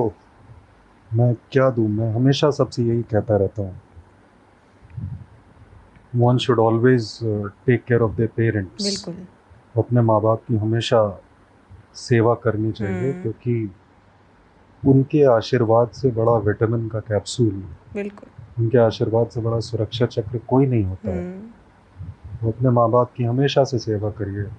मैं 1.13 1.35
क्या 1.51 1.69
दूँ? 1.69 1.87
मैं 1.87 2.13
हमेशा 2.13 2.51
सबसे 2.51 2.83
यही 2.83 3.01
कहता 3.01 3.37
रहता 3.37 3.61
हूँ। 3.61 3.81
One 6.15 6.37
should 6.37 6.59
always 6.59 7.19
take 7.65 7.83
care 7.83 8.01
of 8.01 8.11
their 8.11 8.29
parents 8.35 9.09
अपने 9.77 10.01
माँ 10.01 10.21
बाप 10.21 10.41
की 10.47 10.55
हमेशा 10.55 11.21
सेवा 11.95 12.35
करनी 12.35 12.71
चाहिए 12.71 13.11
हम्म। 13.11 13.21
क्योंकि 13.21 13.71
उनके 14.87 15.23
आशीर्वाद 15.23 15.89
से 15.89 16.11
बड़ा 16.11 16.37
विटामिन 16.37 16.87
का 16.89 16.99
कैप्सूल 16.99 17.63
बिल्कुल। 17.93 18.63
उनके 18.63 18.77
आशीर्वाद 18.77 19.27
से 19.27 19.41
बड़ा 19.41 19.59
सुरक्षा 19.59 20.05
चक्र 20.05 20.37
कोई 20.37 20.65
नहीं 20.65 20.83
होता 20.83 21.09
है। 21.09 21.39
तो 22.41 22.47
अपने 22.47 22.69
माँ 22.69 22.89
बाप 22.89 23.11
की 23.15 23.23
हमेशा 23.23 23.63
से 23.63 23.79
सेवा 23.79 24.09
करिए। 24.09 24.49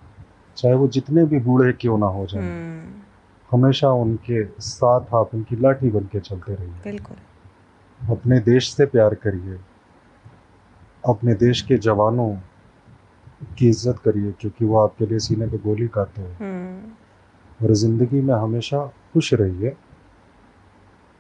चाहे 0.57 0.75
वो 0.75 0.89
जितने 0.89 1.25
भी 1.25 1.39
बूढ़े 1.39 1.73
क्यों 1.73 1.99
ना 1.99 2.07
हो 2.07 2.27
जाए। 2.27 2.43
हम्म। 2.43 3.00
हमेशा 3.51 3.91
उनके 3.91 4.45
साथ 4.45 5.15
आप 5.15 5.31
उनकी 5.35 5.57
लाठी 5.57 5.91
बन 5.91 6.05
के 6.05 6.21
चलते 6.21 6.55
रहिए। 6.55 6.71
बिल्कुल। 6.71 7.17
अपने 8.11 8.41
देश 8.41 8.73
से 8.73 8.87
प्यार 8.87 9.15
करिए। 9.15 9.59
अपने 11.09 11.35
देश 11.35 11.63
के 11.63 11.77
जवानों 11.77 12.37
की 13.59 13.69
इज़्ज़त 13.69 13.99
करिए 13.99 14.33
क्योंकि 14.33 14.65
वो 14.65 14.79
आपके 14.79 15.07
लिए 15.07 15.19
सीने 15.19 15.47
पे 15.47 15.59
गोली 15.59 15.89
खाते 15.89 16.23
हैं। 16.23 16.39
हम्म। 16.39 17.67
और 17.67 17.75
ज़िंदगी 17.75 18.21
में 18.21 18.35
हमेशा 18.35 18.87
खुश 18.87 19.35
रहिए 19.35 19.77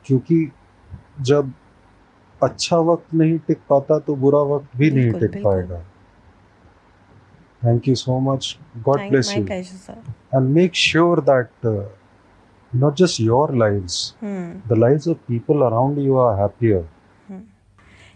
क्योंकि 0.07 0.53
जब 1.21 1.53
अच्छा 2.43 2.77
वक्त 2.77 3.14
नहीं 3.14 3.38
टिक 3.38 3.59
पाता 3.71 3.99
तो 3.99 4.16
बुरा 4.16 4.38
वक्त 4.38 4.77
भी 4.77 4.90
नहीं 4.90 5.12
टिक 5.12 5.45
पाएगा। 5.45 5.81
Thank 7.64 7.88
you 7.88 7.95
so 7.95 8.21
much 8.21 8.59
God 8.77 8.95
Thank- 8.95 9.11
bless 9.11 9.35
you 9.37 9.45
pleasure 9.45 9.81
sir. 9.87 9.99
And 10.35 10.55
make 10.57 10.75
sure 10.75 11.16
that 11.31 11.73
uh, 11.73 12.00
not 12.72 12.96
just 12.96 13.18
your 13.18 13.48
lives, 13.48 14.14
hmm. 14.20 14.61
the 14.68 14.76
lives 14.76 15.06
of 15.06 15.26
people 15.26 15.62
around 15.64 16.00
you 16.02 16.16
are 16.18 16.37
happier. 16.37 16.87
Hmm. 17.26 17.40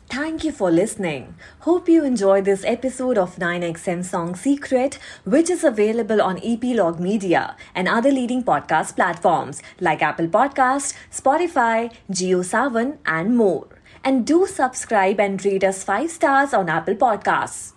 Thank 0.09 0.45
you 0.45 0.53
for 0.53 0.71
listening. 0.71 1.35
Hope 1.61 1.89
you 1.89 2.05
enjoy 2.05 2.41
this 2.43 2.65
episode 2.65 3.19
of 3.19 3.37
9XM 3.37 4.05
Song 4.05 4.35
Secret, 4.37 4.99
which 5.25 5.51
is 5.51 5.65
available 5.65 6.23
on 6.23 6.41
Epilogue 6.43 7.01
Media 7.01 7.57
and 7.75 7.89
other 7.89 8.13
leading 8.13 8.45
podcast 8.45 8.97
platforms 8.97 9.63
like 9.81 10.03
Apple 10.03 10.29
Podcast, 10.29 10.95
Spotify, 11.11 11.93
GeoSavan, 12.11 12.99
and 13.07 13.37
more. 13.37 13.69
And 14.05 14.27
do 14.27 14.47
subscribe 14.47 15.19
and 15.19 15.43
rate 15.45 15.65
us 15.65 15.83
5 15.83 16.11
stars 16.11 16.55
on 16.55 16.69
Apple 16.69 16.95
Podcasts. 16.95 17.74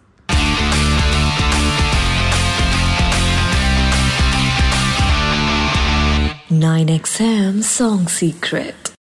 9XM 6.49 7.62
Song 7.62 8.07
Secret. 8.07 8.88